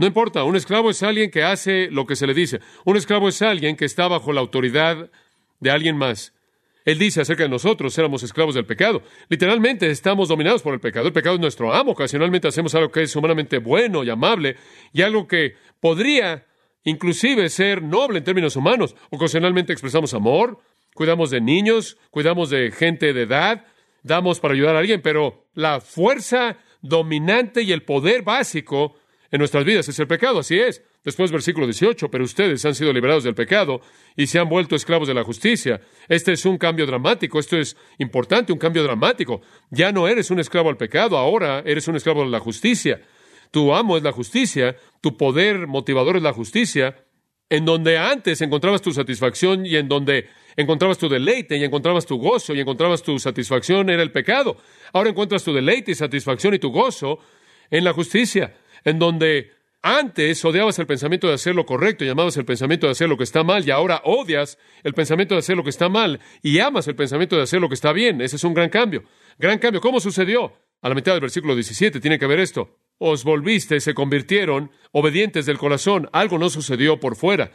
No 0.01 0.07
importa, 0.07 0.43
un 0.45 0.55
esclavo 0.55 0.89
es 0.89 1.03
alguien 1.03 1.29
que 1.29 1.43
hace 1.43 1.87
lo 1.91 2.07
que 2.07 2.15
se 2.15 2.25
le 2.25 2.33
dice. 2.33 2.59
Un 2.85 2.97
esclavo 2.97 3.29
es 3.29 3.39
alguien 3.43 3.75
que 3.75 3.85
está 3.85 4.07
bajo 4.07 4.33
la 4.33 4.41
autoridad 4.41 5.11
de 5.59 5.69
alguien 5.69 5.95
más. 5.95 6.33
Él 6.85 6.97
dice 6.97 7.21
acerca 7.21 7.43
de 7.43 7.49
nosotros, 7.49 7.95
éramos 7.99 8.23
esclavos 8.23 8.55
del 8.55 8.65
pecado. 8.65 9.03
Literalmente 9.29 9.91
estamos 9.91 10.27
dominados 10.27 10.63
por 10.63 10.73
el 10.73 10.79
pecado. 10.79 11.05
El 11.05 11.13
pecado 11.13 11.35
es 11.35 11.41
nuestro 11.41 11.71
amo. 11.71 11.91
Ocasionalmente 11.91 12.47
hacemos 12.47 12.73
algo 12.73 12.91
que 12.91 13.03
es 13.03 13.15
humanamente 13.15 13.59
bueno 13.59 14.03
y 14.03 14.09
amable 14.09 14.55
y 14.91 15.03
algo 15.03 15.27
que 15.27 15.53
podría 15.79 16.47
inclusive 16.83 17.47
ser 17.49 17.83
noble 17.83 18.17
en 18.17 18.23
términos 18.23 18.55
humanos. 18.55 18.95
Ocasionalmente 19.11 19.71
expresamos 19.71 20.15
amor, 20.15 20.57
cuidamos 20.95 21.29
de 21.29 21.41
niños, 21.41 21.99
cuidamos 22.09 22.49
de 22.49 22.71
gente 22.71 23.13
de 23.13 23.21
edad, 23.21 23.67
damos 24.01 24.39
para 24.39 24.55
ayudar 24.55 24.75
a 24.75 24.79
alguien, 24.79 25.03
pero 25.03 25.45
la 25.53 25.79
fuerza 25.79 26.57
dominante 26.81 27.61
y 27.61 27.71
el 27.71 27.83
poder 27.83 28.23
básico 28.23 28.95
en 29.31 29.39
nuestras 29.39 29.63
vidas 29.63 29.87
es 29.87 29.97
el 29.97 30.07
pecado, 30.07 30.39
así 30.39 30.59
es. 30.59 30.83
Después, 31.05 31.31
versículo 31.31 31.65
18, 31.65 32.11
pero 32.11 32.25
ustedes 32.25 32.63
han 32.65 32.75
sido 32.75 32.91
liberados 32.91 33.23
del 33.23 33.33
pecado 33.33 33.79
y 34.17 34.27
se 34.27 34.39
han 34.39 34.49
vuelto 34.49 34.75
esclavos 34.75 35.07
de 35.07 35.13
la 35.13 35.23
justicia. 35.23 35.79
Este 36.09 36.33
es 36.33 36.45
un 36.45 36.57
cambio 36.57 36.85
dramático, 36.85 37.39
esto 37.39 37.57
es 37.57 37.77
importante, 37.97 38.51
un 38.51 38.59
cambio 38.59 38.83
dramático. 38.83 39.41
Ya 39.69 39.93
no 39.93 40.07
eres 40.09 40.31
un 40.31 40.39
esclavo 40.41 40.69
al 40.69 40.75
pecado, 40.75 41.17
ahora 41.17 41.63
eres 41.65 41.87
un 41.87 41.95
esclavo 41.95 42.23
de 42.23 42.29
la 42.29 42.41
justicia. 42.41 43.01
Tu 43.51 43.73
amo 43.73 43.95
es 43.95 44.03
la 44.03 44.11
justicia, 44.11 44.75
tu 44.99 45.15
poder 45.15 45.65
motivador 45.65 46.17
es 46.17 46.23
la 46.23 46.33
justicia, 46.33 47.05
en 47.49 47.65
donde 47.65 47.97
antes 47.97 48.41
encontrabas 48.41 48.81
tu 48.81 48.91
satisfacción 48.91 49.65
y 49.65 49.77
en 49.77 49.87
donde 49.87 50.29
encontrabas 50.57 50.97
tu 50.97 51.07
deleite 51.07 51.57
y 51.57 51.63
encontrabas 51.63 52.05
tu 52.05 52.17
gozo 52.17 52.53
y 52.53 52.59
encontrabas 52.59 53.01
tu 53.01 53.17
satisfacción 53.17 53.89
era 53.89 54.03
el 54.03 54.11
pecado. 54.11 54.57
Ahora 54.93 55.09
encuentras 55.09 55.43
tu 55.43 55.53
deleite 55.53 55.91
y 55.91 55.95
satisfacción 55.95 56.53
y 56.53 56.59
tu 56.59 56.69
gozo 56.69 57.19
en 57.69 57.85
la 57.85 57.93
justicia, 57.93 58.53
en 58.83 58.99
donde 58.99 59.51
antes 59.83 60.45
odiabas 60.45 60.77
el 60.77 60.85
pensamiento 60.85 61.27
de 61.27 61.33
hacer 61.33 61.55
lo 61.55 61.65
correcto 61.65 62.05
y 62.05 62.09
el 62.09 62.45
pensamiento 62.45 62.85
de 62.85 62.91
hacer 62.91 63.09
lo 63.09 63.17
que 63.17 63.23
está 63.23 63.43
mal, 63.43 63.67
y 63.67 63.71
ahora 63.71 64.01
odias 64.05 64.59
el 64.83 64.93
pensamiento 64.93 65.33
de 65.33 65.39
hacer 65.39 65.57
lo 65.57 65.63
que 65.63 65.71
está 65.71 65.89
mal 65.89 66.19
y 66.43 66.59
amas 66.59 66.87
el 66.87 66.95
pensamiento 66.95 67.35
de 67.35 67.43
hacer 67.43 67.59
lo 67.59 67.67
que 67.67 67.73
está 67.73 67.91
bien. 67.91 68.21
Ese 68.21 68.35
es 68.35 68.43
un 68.43 68.53
gran 68.53 68.69
cambio. 68.69 69.03
Gran 69.39 69.57
cambio. 69.57 69.81
¿Cómo 69.81 69.99
sucedió? 69.99 70.53
A 70.83 70.89
la 70.89 70.95
mitad 70.95 71.13
del 71.13 71.21
versículo 71.21 71.55
17 71.55 71.99
tiene 71.99 72.19
que 72.19 72.27
ver 72.27 72.39
esto. 72.39 72.77
Os 72.99 73.23
volviste, 73.23 73.79
se 73.79 73.95
convirtieron 73.95 74.71
obedientes 74.91 75.47
del 75.47 75.57
corazón. 75.57 76.09
Algo 76.11 76.37
no 76.37 76.49
sucedió 76.49 76.99
por 76.99 77.15
fuera. 77.15 77.51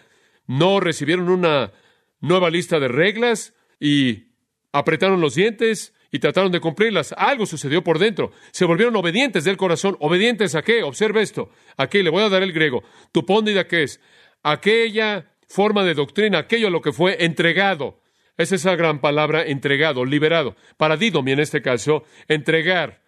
No 0.47 0.81
recibieron 0.81 1.29
una 1.29 1.73
nueva 2.21 2.51
lista 2.51 2.81
de 2.81 2.89
reglas 2.89 3.55
y 3.79 4.33
apretaron 4.73 5.21
los 5.21 5.35
dientes 5.35 5.95
y 6.11 6.19
trataron 6.19 6.53
de 6.53 6.61
cumplirlas. 6.61 7.15
Algo 7.17 7.47
sucedió 7.47 7.83
por 7.83 7.99
dentro. 7.99 8.33
Se 8.53 8.65
volvieron 8.65 8.97
obedientes 8.97 9.45
del 9.45 9.57
corazón. 9.57 9.97
¿Obedientes 10.01 10.55
a 10.55 10.63
qué? 10.63 10.83
Observe 10.83 11.23
esto. 11.23 11.51
Aquí 11.77 12.03
le 12.03 12.11
voy 12.11 12.23
a 12.23 12.29
dar 12.29 12.43
el 12.43 12.53
griego. 12.53 12.83
Tupóndida, 13.13 13.67
¿qué 13.67 13.85
es? 13.85 14.01
Aquella 14.43 15.33
forma 15.49 15.85
de 15.85 15.95
doctrina, 15.95 16.39
aquello 16.39 16.69
a 16.69 16.71
lo 16.71 16.81
que 16.81 16.93
fue 16.93 17.25
entregado. 17.25 18.01
Es 18.37 18.53
esa 18.53 18.77
gran 18.77 19.01
palabra, 19.01 19.45
entregado, 19.45 20.05
liberado. 20.05 20.57
Paradidomi 20.77 21.33
en 21.33 21.41
este 21.41 21.63
caso, 21.63 22.05
entregar, 22.29 23.01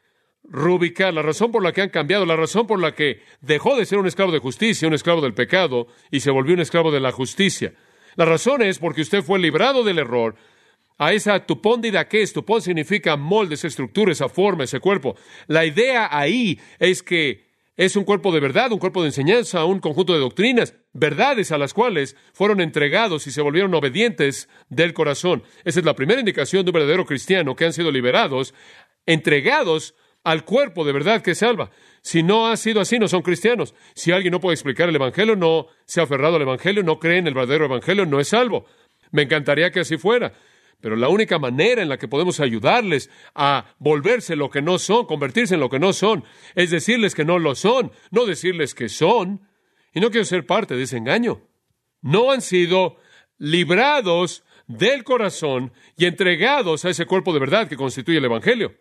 rubicar, 0.42 1.12
la 1.12 1.22
razón 1.22 1.52
por 1.52 1.62
la 1.62 1.72
que 1.72 1.82
han 1.82 1.90
cambiado, 1.90 2.24
la 2.24 2.36
razón 2.36 2.66
por 2.66 2.80
la 2.80 2.94
que 2.94 3.22
dejó 3.40 3.76
de 3.76 3.84
ser 3.84 3.98
un 3.98 4.06
esclavo 4.06 4.32
de 4.32 4.38
justicia, 4.38 4.88
un 4.88 4.94
esclavo 4.94 5.20
del 5.20 5.34
pecado, 5.34 5.86
y 6.10 6.20
se 6.20 6.30
volvió 6.30 6.54
un 6.54 6.60
esclavo 6.60 6.90
de 6.90 7.00
la 7.00 7.12
justicia. 7.12 7.74
La 8.16 8.24
razón 8.24 8.62
es 8.62 8.78
porque 8.78 9.02
usted 9.02 9.22
fue 9.22 9.38
librado 9.38 9.84
del 9.84 9.98
error, 9.98 10.36
a 10.98 11.12
esa 11.12 11.46
que 11.46 12.22
es. 12.22 12.32
Tupón 12.32 12.60
significa 12.60 13.16
molde, 13.16 13.54
esa 13.54 13.68
estructura, 13.68 14.12
esa 14.12 14.28
forma, 14.28 14.64
ese 14.64 14.80
cuerpo. 14.80 15.16
La 15.46 15.64
idea 15.64 16.08
ahí 16.10 16.60
es 16.78 17.02
que 17.02 17.48
es 17.76 17.94
un 17.94 18.02
cuerpo 18.02 18.32
de 18.32 18.40
verdad, 18.40 18.72
un 18.72 18.80
cuerpo 18.80 19.02
de 19.02 19.08
enseñanza, 19.08 19.64
un 19.64 19.78
conjunto 19.78 20.12
de 20.12 20.18
doctrinas, 20.18 20.74
verdades 20.92 21.52
a 21.52 21.58
las 21.58 21.72
cuales 21.72 22.16
fueron 22.32 22.60
entregados 22.60 23.28
y 23.28 23.30
se 23.30 23.40
volvieron 23.40 23.72
obedientes 23.72 24.48
del 24.68 24.92
corazón. 24.92 25.44
Esa 25.64 25.78
es 25.78 25.86
la 25.86 25.94
primera 25.94 26.18
indicación 26.18 26.64
de 26.64 26.70
un 26.70 26.74
verdadero 26.74 27.06
cristiano 27.06 27.54
que 27.54 27.66
han 27.66 27.72
sido 27.72 27.92
liberados, 27.92 28.52
entregados 29.06 29.94
al 30.24 30.44
cuerpo 30.44 30.84
de 30.84 30.92
verdad 30.92 31.22
que 31.22 31.36
salva. 31.36 31.70
Si 32.02 32.24
no 32.24 32.48
ha 32.48 32.56
sido 32.56 32.80
así, 32.80 32.98
no 32.98 33.06
son 33.06 33.22
cristianos. 33.22 33.74
Si 33.94 34.10
alguien 34.10 34.32
no 34.32 34.40
puede 34.40 34.54
explicar 34.54 34.88
el 34.88 34.96
Evangelio, 34.96 35.36
no 35.36 35.68
se 35.86 36.00
ha 36.00 36.04
aferrado 36.04 36.34
al 36.34 36.42
Evangelio, 36.42 36.82
no 36.82 36.98
cree 36.98 37.18
en 37.18 37.28
el 37.28 37.34
verdadero 37.34 37.66
Evangelio, 37.66 38.06
no 38.06 38.18
es 38.18 38.28
salvo. 38.28 38.66
Me 39.12 39.22
encantaría 39.22 39.70
que 39.70 39.80
así 39.80 39.96
fuera. 39.98 40.32
Pero 40.80 40.96
la 40.96 41.08
única 41.08 41.38
manera 41.38 41.82
en 41.82 41.88
la 41.88 41.98
que 41.98 42.06
podemos 42.06 42.38
ayudarles 42.40 43.10
a 43.34 43.74
volverse 43.78 44.36
lo 44.36 44.48
que 44.48 44.62
no 44.62 44.78
son, 44.78 45.06
convertirse 45.06 45.54
en 45.54 45.60
lo 45.60 45.68
que 45.68 45.80
no 45.80 45.92
son, 45.92 46.24
es 46.54 46.70
decirles 46.70 47.14
que 47.14 47.24
no 47.24 47.38
lo 47.38 47.54
son, 47.54 47.90
no 48.10 48.26
decirles 48.26 48.74
que 48.74 48.88
son. 48.88 49.42
Y 49.92 50.00
no 50.00 50.10
quiero 50.10 50.24
ser 50.24 50.46
parte 50.46 50.76
de 50.76 50.84
ese 50.84 50.96
engaño. 50.96 51.42
No 52.00 52.30
han 52.30 52.42
sido 52.42 52.96
librados 53.38 54.44
del 54.68 55.02
corazón 55.02 55.72
y 55.96 56.04
entregados 56.04 56.84
a 56.84 56.90
ese 56.90 57.06
cuerpo 57.06 57.32
de 57.32 57.40
verdad 57.40 57.68
que 57.68 57.76
constituye 57.76 58.18
el 58.18 58.24
Evangelio. 58.24 58.76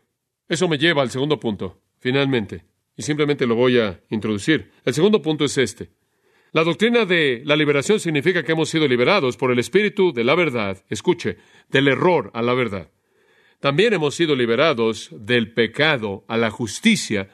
Eso 0.47 0.67
me 0.67 0.77
lleva 0.77 1.01
al 1.01 1.10
segundo 1.10 1.39
punto, 1.39 1.81
finalmente, 1.99 2.65
y 2.95 3.01
simplemente 3.01 3.47
lo 3.47 3.55
voy 3.55 3.79
a 3.79 3.99
introducir. 4.10 4.71
El 4.86 4.93
segundo 4.93 5.21
punto 5.21 5.45
es 5.45 5.57
este. 5.57 5.89
La 6.53 6.63
doctrina 6.63 7.05
de 7.05 7.41
la 7.45 7.55
liberación 7.55 7.99
significa 7.99 8.43
que 8.43 8.53
hemos 8.53 8.69
sido 8.69 8.88
liberados 8.88 9.38
por 9.38 9.51
el 9.51 9.60
Espíritu 9.60 10.13
de 10.13 10.23
la 10.23 10.36
verdad, 10.36 10.83
escuche, 10.89 11.38
del 11.69 11.88
error 11.88 12.31
a 12.33 12.41
la 12.41 12.53
verdad. 12.53 12.89
También 13.60 13.93
hemos 13.93 14.15
sido 14.15 14.36
liberados 14.36 15.10
del 15.12 15.53
pecado 15.53 16.23
a 16.27 16.38
la 16.38 16.49
justicia 16.51 17.29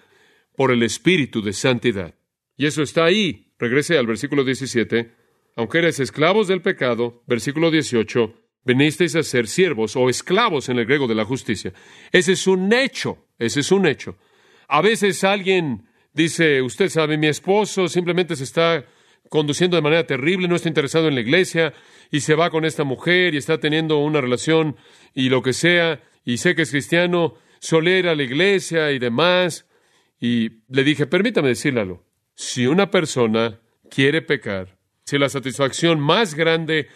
por 0.56 0.72
el 0.72 0.82
Espíritu 0.84 1.42
de 1.42 1.54
santidad. 1.54 2.16
Y 2.58 2.66
eso 2.66 2.82
está 2.82 3.06
ahí. 3.06 3.54
Regrese 3.60 3.98
al 3.98 4.08
versículo 4.08 4.44
17. 4.44 5.12
Aunque 5.56 5.80
eres 5.80 6.00
esclavos 6.00 6.48
del 6.48 6.62
pecado, 6.62 7.24
versículo 7.28 7.70
18, 7.70 8.34
venisteis 8.64 9.16
a 9.16 9.24
ser 9.24 9.48
siervos 9.48 9.96
o 9.96 10.10
esclavos 10.10 10.70
en 10.70 10.80
el 10.80 10.86
griego 10.86 11.08
de 11.08 11.16
la 11.16 11.26
justicia. 11.26 11.74
Ese 12.12 12.34
es 12.34 12.48
un 12.48 12.74
hecho, 12.74 13.28
ese 13.38 13.60
es 13.60 13.72
un 13.72 13.86
hecho. 13.86 14.18
A 14.68 14.82
veces 14.82 15.24
alguien 15.24 15.86
dice, 16.14 16.62
usted 16.62 16.90
sabe, 16.90 17.18
mi 17.18 17.28
esposo 17.28 17.88
simplemente 17.88 18.36
se 18.36 18.46
está 18.46 18.86
conduciendo 19.34 19.76
de 19.76 19.82
manera 19.82 20.06
terrible, 20.06 20.48
no 20.48 20.56
está 20.56 20.68
interesado 20.68 21.08
en 21.08 21.16
la 21.16 21.22
iglesia 21.22 21.74
y 22.12 22.20
se 22.20 22.36
va 22.36 22.52
con 22.52 22.66
esta 22.66 22.84
mujer 22.84 23.34
y 23.34 23.38
está 23.38 23.60
teniendo 23.60 23.98
una 23.98 24.22
relación 24.22 24.76
y 25.16 25.30
lo 25.30 25.42
que 25.42 25.54
sea, 25.54 26.04
y 26.24 26.38
sé 26.38 26.54
que 26.54 26.62
es 26.62 26.70
cristiano, 26.70 27.34
suele 27.60 27.98
ir 27.98 28.08
a 28.08 28.14
la 28.14 28.22
iglesia 28.22 28.92
y 28.92 29.00
demás. 29.00 29.68
Y 30.20 30.62
le 30.70 30.84
dije, 30.84 31.08
permítame 31.08 31.48
decirle 31.48 31.82
algo. 31.82 32.06
Si 32.36 32.68
una 32.68 32.92
persona 32.92 33.60
quiere 33.90 34.22
pecar, 34.22 34.78
si 35.04 35.18
la 35.18 35.30
satisfacción 35.30 36.00
más 36.00 36.36
grande 36.36 36.90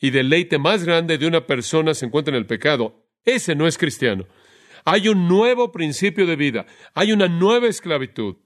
y 0.00 0.08
deleite 0.08 0.56
más 0.56 0.84
grande 0.84 1.18
de 1.18 1.26
una 1.26 1.46
persona 1.46 1.92
se 1.92 2.06
encuentra 2.06 2.34
en 2.34 2.38
el 2.38 2.46
pecado, 2.46 3.04
ese 3.26 3.54
no 3.54 3.66
es 3.66 3.76
cristiano. 3.76 4.26
Hay 4.86 5.08
un 5.08 5.28
nuevo 5.28 5.70
principio 5.70 6.24
de 6.24 6.36
vida, 6.36 6.64
hay 6.94 7.12
una 7.12 7.28
nueva 7.28 7.66
esclavitud, 7.66 8.36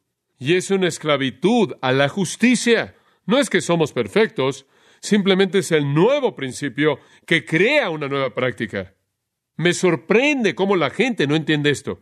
y 0.41 0.55
es 0.55 0.73
una 0.73 0.89
esclavitud 0.89 1.75
a 1.81 1.93
la 1.93 2.09
justicia. 2.09 2.97
No 3.29 3.39
es 3.39 3.51
que 3.51 3.61
somos 3.61 3.93
perfectos, 3.93 4.65
simplemente 5.01 5.59
es 5.59 5.71
el 5.71 5.93
nuevo 5.93 6.35
principio 6.35 6.99
que 7.27 7.45
crea 7.45 7.91
una 7.91 8.09
nueva 8.09 8.35
práctica. 8.35 8.95
Me 9.57 9.75
sorprende 9.75 10.55
cómo 10.55 10.77
la 10.77 10.89
gente 10.89 11.27
no 11.27 11.37
entiende 11.37 11.69
esto. 11.69 12.01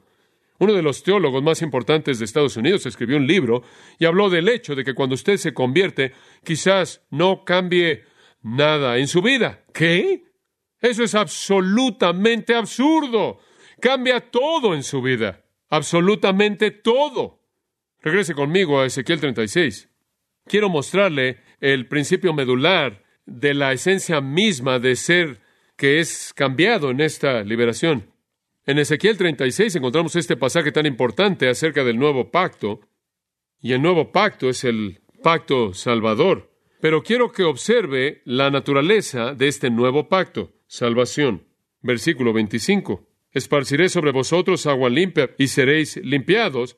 Uno 0.60 0.72
de 0.72 0.82
los 0.82 1.02
teólogos 1.02 1.42
más 1.42 1.62
importantes 1.62 2.20
de 2.20 2.26
Estados 2.26 2.56
Unidos 2.56 2.86
escribió 2.86 3.16
un 3.16 3.26
libro 3.26 3.64
y 3.98 4.04
habló 4.04 4.30
del 4.30 4.48
hecho 4.48 4.76
de 4.76 4.84
que 4.84 4.94
cuando 4.94 5.16
usted 5.16 5.36
se 5.36 5.52
convierte, 5.52 6.12
quizás 6.44 7.02
no 7.10 7.44
cambie 7.44 8.04
nada 8.42 8.96
en 8.98 9.08
su 9.08 9.20
vida. 9.20 9.64
¿Qué? 9.74 10.26
Eso 10.80 11.02
es 11.02 11.16
absolutamente 11.16 12.54
absurdo. 12.54 13.40
Cambia 13.80 14.20
todo 14.20 14.76
en 14.76 14.84
su 14.84 15.02
vida. 15.02 15.44
Absolutamente 15.70 16.70
todo. 16.70 17.42
Regrese 18.00 18.32
conmigo 18.32 18.78
a 18.78 18.86
Ezequiel 18.86 19.18
36 19.18 19.90
quiero 20.46 20.68
mostrarle 20.68 21.38
el 21.60 21.86
principio 21.86 22.32
medular 22.32 23.02
de 23.26 23.54
la 23.54 23.72
esencia 23.72 24.20
misma 24.20 24.78
de 24.78 24.96
ser 24.96 25.40
que 25.76 26.00
es 26.00 26.32
cambiado 26.34 26.90
en 26.90 27.00
esta 27.00 27.42
liberación. 27.42 28.10
En 28.64 28.78
Ezequiel 28.78 29.16
36 29.16 29.76
encontramos 29.76 30.16
este 30.16 30.36
pasaje 30.36 30.72
tan 30.72 30.86
importante 30.86 31.48
acerca 31.48 31.84
del 31.84 31.98
nuevo 31.98 32.30
pacto, 32.30 32.80
y 33.60 33.72
el 33.72 33.82
nuevo 33.82 34.12
pacto 34.12 34.48
es 34.48 34.64
el 34.64 35.00
pacto 35.22 35.72
salvador. 35.72 36.52
Pero 36.80 37.02
quiero 37.02 37.32
que 37.32 37.42
observe 37.42 38.22
la 38.24 38.50
naturaleza 38.50 39.34
de 39.34 39.48
este 39.48 39.70
nuevo 39.70 40.08
pacto, 40.08 40.52
salvación. 40.66 41.46
Versículo 41.80 42.32
25. 42.32 43.08
Esparciré 43.32 43.88
sobre 43.88 44.12
vosotros 44.12 44.66
agua 44.66 44.88
limpia 44.88 45.30
y 45.38 45.48
seréis 45.48 45.96
limpiados. 45.98 46.76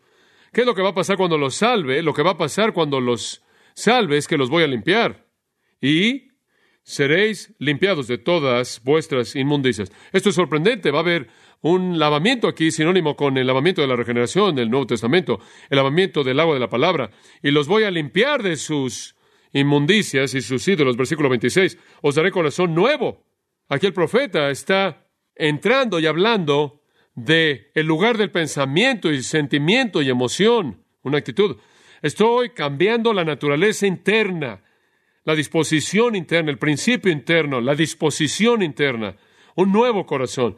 ¿Qué 0.53 0.63
es 0.63 0.67
lo 0.67 0.75
que 0.75 0.83
va 0.83 0.91
a 0.91 0.95
pasar 0.95 1.17
cuando 1.17 1.39
los 1.39 1.57
salve? 1.57 2.03
Lo 2.03 2.15
que 2.15 2.23
va 2.23 2.33
a 2.33 2.39
pasar 2.39 2.73
cuando 2.73 3.01
los 3.01 3.43
salves 3.79 4.27
que 4.27 4.37
los 4.37 4.51
voy 4.51 4.65
a 4.65 4.67
limpiar. 4.67 5.27
Y 5.81 6.29
seréis 6.83 7.55
limpiados 7.59 8.09
de 8.09 8.19
todas 8.19 8.83
vuestras 8.83 9.37
inmundicias. 9.37 9.93
Esto 10.13 10.31
es 10.31 10.35
sorprendente. 10.35 10.91
Va 10.91 10.99
a 10.99 11.03
haber 11.03 11.29
un 11.61 11.99
lavamiento 11.99 12.49
aquí 12.49 12.71
sinónimo 12.71 13.15
con 13.15 13.37
el 13.37 13.47
lavamiento 13.47 13.81
de 13.81 13.89
la 13.89 13.97
regeneración 13.97 14.55
del 14.57 14.71
Nuevo 14.71 14.87
Testamento, 14.87 15.39
el 15.71 15.77
lavamiento 15.77 16.25
del 16.25 16.41
agua 16.41 16.55
de 16.55 16.61
la 16.61 16.69
palabra. 16.69 17.11
Y 17.43 17.51
los 17.51 17.69
voy 17.69 17.85
a 17.85 17.91
limpiar 17.91 18.43
de 18.43 18.57
sus 18.57 19.17
inmundicias 19.53 20.35
y 20.35 20.41
sus 20.41 20.67
ídolos. 20.67 20.97
Versículo 20.97 21.29
26. 21.29 21.79
Os 22.03 22.15
daré 22.15 22.31
corazón 22.31 22.75
nuevo. 22.75 23.25
Aquí 23.69 23.87
el 23.87 23.93
profeta 23.93 24.51
está 24.51 25.07
entrando 25.35 26.01
y 26.01 26.07
hablando 26.07 26.83
de 27.15 27.71
el 27.75 27.87
lugar 27.87 28.17
del 28.17 28.31
pensamiento 28.31 29.13
y 29.13 29.23
sentimiento 29.23 30.03
y 30.03 30.09
emoción, 30.09 30.85
una 31.03 31.19
actitud. 31.19 31.57
Estoy 32.03 32.51
cambiando 32.51 33.13
la 33.13 33.25
naturaleza 33.25 33.87
interna, 33.87 34.61
la 35.25 35.35
disposición 35.35 36.15
interna, 36.15 36.51
el 36.51 36.59
principio 36.59 37.11
interno, 37.11 37.61
la 37.61 37.75
disposición 37.75 38.63
interna, 38.63 39.17
un 39.57 39.73
nuevo 39.73 40.07
corazón. 40.07 40.57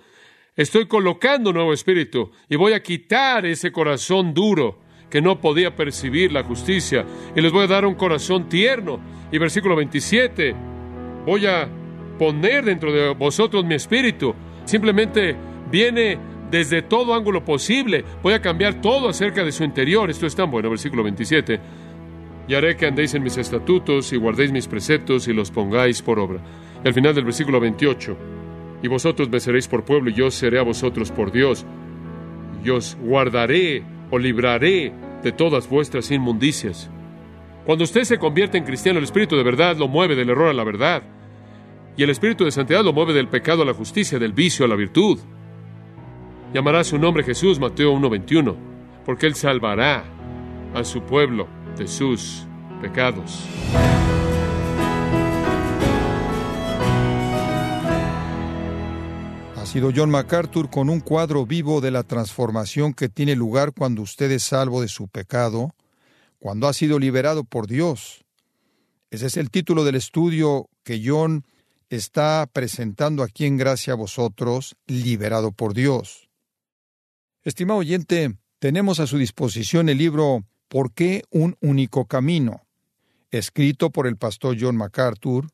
Estoy 0.57 0.87
colocando 0.87 1.51
un 1.51 1.57
nuevo 1.57 1.73
espíritu 1.73 2.31
y 2.49 2.57
voy 2.57 2.75
a 2.75 2.83
quitar 2.83 3.47
ese 3.47 3.73
corazón 3.73 4.35
duro 4.35 4.79
que 5.09 5.21
no 5.21 5.41
podía 5.41 5.75
percibir 5.75 6.31
la 6.31 6.45
justicia 6.45 7.05
y 7.35 7.41
les 7.41 7.51
voy 7.51 7.65
a 7.65 7.69
dar 7.69 7.87
un 7.87 7.95
corazón 7.95 8.49
tierno. 8.49 9.01
Y 9.33 9.39
versículo 9.39 9.75
27, 9.77 10.55
voy 11.25 11.47
a 11.47 11.69
poner 12.19 12.65
dentro 12.65 12.93
de 12.93 13.15
vosotros 13.15 13.65
mi 13.65 13.75
espíritu. 13.75 14.35
Simplemente 14.65 15.35
viene 15.71 16.19
desde 16.51 16.83
todo 16.83 17.15
ángulo 17.15 17.45
posible. 17.45 18.05
Voy 18.23 18.35
a 18.35 18.43
cambiar 18.43 18.81
todo 18.81 19.09
acerca 19.09 19.45
de 19.45 19.53
su 19.53 19.65
interior. 19.65 20.11
Esto 20.11 20.27
es 20.27 20.35
tan 20.35 20.51
bueno, 20.51 20.71
versículo 20.71 21.03
27. 21.03 21.61
Y 22.49 22.55
haré 22.55 22.77
que 22.77 22.87
andéis 22.87 23.15
en 23.15 23.23
mis 23.23 23.37
estatutos 23.37 24.13
y 24.13 24.17
guardéis 24.17 24.53
mis 24.53 24.67
preceptos 24.67 25.29
y 25.29 25.33
los 25.33 25.51
pongáis 25.51 26.03
por 26.03 26.19
obra. 26.19 26.41
Al 26.85 26.95
final 26.95 27.15
del 27.15 27.25
versículo 27.25 27.61
28. 27.61 28.17
Y 28.83 28.89
vosotros 28.89 29.29
me 29.29 29.41
seréis 29.41 29.69
por 29.69 29.85
pueblo 29.85 30.11
y 30.11 30.15
yo 30.15 30.31
seré 30.31 30.59
a 30.59 30.63
vosotros 30.63 31.13
por 31.13 31.31
Dios. 31.31 31.65
Y 32.65 32.71
os 32.71 32.97
guardaré 33.01 33.85
o 34.11 34.19
libraré 34.19 34.93
de 35.23 35.33
todas 35.33 35.69
vuestras 35.69 36.11
inmundicias. 36.11 36.91
Cuando 37.65 37.85
usted 37.85 38.05
se 38.05 38.19
convierte 38.19 38.59
en 38.59 38.65
cristiano, 38.65 38.99
el 38.99 39.05
Espíritu 39.05 39.37
de 39.37 39.43
verdad 39.43 39.77
lo 39.77 39.87
mueve 39.87 40.17
del 40.17 40.31
error 40.31 40.49
a 40.49 40.55
la 40.55 40.65
verdad. 40.65 41.03
Y 41.97 42.03
el 42.03 42.11
Espíritu 42.11 42.45
de 42.45 42.51
santidad 42.51 42.83
lo 42.83 42.93
mueve 42.93 43.13
del 43.13 43.29
pecado 43.29 43.63
a 43.63 43.67
la 43.67 43.75
justicia, 43.75 44.19
del 44.19 44.33
vicio 44.33 44.65
a 44.65 44.69
la 44.69 44.77
virtud. 44.77 45.19
Llamará 46.53 46.83
su 46.83 46.99
nombre 46.99 47.23
Jesús, 47.23 47.61
Mateo 47.61 47.95
1.21, 47.95 48.57
porque 49.07 49.27
Él 49.27 49.37
salvará 49.37 50.05
a 50.75 50.83
su 50.83 51.01
pueblo 51.03 51.47
de 51.77 51.87
sus 51.87 52.45
pecados. 52.83 53.45
Ha 59.57 59.67
sido 59.67 59.93
John 59.95 60.11
MacArthur 60.11 60.71
con 60.71 60.91
un 60.91 60.99
cuadro 60.99 61.47
vivo 61.47 61.81
de 61.81 61.93
la 61.93 62.03
transformación 62.03 62.95
que 62.95 63.09
tiene 63.09 63.37
lugar 63.37 63.73
cuando 63.73 64.03
usted 64.03 64.33
es 64.33 64.43
salvo 64.43 64.83
de 64.83 64.89
su 64.89 65.07
pecado, 65.07 65.77
cuando 66.41 66.67
ha 66.67 66.73
sido 66.73 66.99
liberado 66.99 67.45
por 67.45 67.69
Dios. 67.69 68.25
Ese 69.13 69.27
es 69.27 69.37
el 69.37 69.53
título 69.53 69.85
del 69.85 69.95
estudio 69.95 70.69
que 70.83 71.01
John 71.05 71.45
está 71.91 72.49
presentando 72.53 73.23
aquí 73.23 73.47
en 73.47 73.57
Gracia 73.57 73.93
a 73.93 73.97
vosotros, 73.97 74.75
liberado 74.89 75.53
por 75.53 75.75
Dios. 75.75 76.30
Estimado 77.51 77.81
oyente, 77.81 78.37
tenemos 78.61 79.01
a 79.01 79.09
su 79.09 79.19
disposición 79.19 79.89
el 79.89 79.99
libro 79.99 80.45
¿Por 80.69 80.93
qué 80.95 81.25
un 81.31 81.57
único 81.61 82.07
camino? 82.07 82.65
escrito 83.33 83.91
por 83.91 84.07
el 84.07 84.17
pastor 84.17 84.57
John 84.59 84.77
MacArthur, 84.77 85.49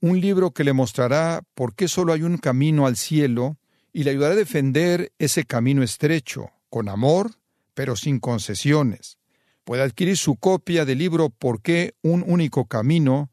un 0.00 0.18
libro 0.18 0.52
que 0.52 0.64
le 0.64 0.72
mostrará 0.72 1.42
por 1.54 1.74
qué 1.74 1.88
solo 1.88 2.14
hay 2.14 2.22
un 2.22 2.38
camino 2.38 2.86
al 2.86 2.96
cielo 2.96 3.58
y 3.92 4.04
le 4.04 4.12
ayudará 4.12 4.32
a 4.32 4.36
defender 4.38 5.12
ese 5.18 5.44
camino 5.44 5.82
estrecho, 5.82 6.52
con 6.70 6.88
amor, 6.88 7.32
pero 7.74 7.96
sin 7.96 8.18
concesiones. 8.18 9.18
Puede 9.64 9.82
adquirir 9.82 10.16
su 10.16 10.36
copia 10.36 10.86
del 10.86 10.96
libro 10.96 11.28
¿Por 11.28 11.60
qué 11.60 11.96
un 12.00 12.24
único 12.26 12.64
camino? 12.64 13.30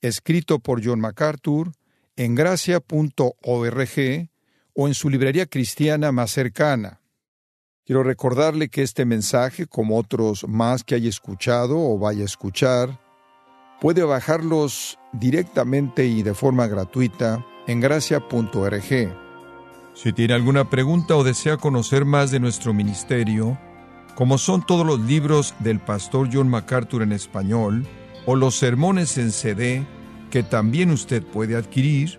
escrito 0.00 0.58
por 0.58 0.84
John 0.84 0.98
MacArthur 0.98 1.70
en 2.16 2.34
gracia.org 2.34 3.08
o 4.72 4.88
en 4.88 4.94
su 4.94 5.08
librería 5.08 5.46
cristiana 5.46 6.10
más 6.10 6.32
cercana. 6.32 7.00
Quiero 7.86 8.02
recordarle 8.02 8.70
que 8.70 8.82
este 8.82 9.04
mensaje, 9.04 9.66
como 9.66 9.98
otros 9.98 10.48
más 10.48 10.84
que 10.84 10.94
haya 10.94 11.10
escuchado 11.10 11.78
o 11.78 11.98
vaya 11.98 12.22
a 12.22 12.24
escuchar, 12.24 12.98
puede 13.78 14.02
bajarlos 14.02 14.98
directamente 15.12 16.06
y 16.06 16.22
de 16.22 16.32
forma 16.32 16.66
gratuita 16.66 17.44
en 17.66 17.80
gracia.org. 17.80 19.14
Si 19.92 20.12
tiene 20.14 20.32
alguna 20.32 20.70
pregunta 20.70 21.14
o 21.14 21.24
desea 21.24 21.58
conocer 21.58 22.06
más 22.06 22.30
de 22.30 22.40
nuestro 22.40 22.72
ministerio, 22.72 23.58
como 24.14 24.38
son 24.38 24.64
todos 24.64 24.86
los 24.86 25.00
libros 25.00 25.54
del 25.58 25.78
pastor 25.78 26.30
John 26.32 26.48
MacArthur 26.48 27.02
en 27.02 27.12
español 27.12 27.86
o 28.24 28.34
los 28.34 28.56
sermones 28.56 29.18
en 29.18 29.30
CD 29.30 29.86
que 30.30 30.42
también 30.42 30.90
usted 30.90 31.22
puede 31.22 31.54
adquirir, 31.54 32.18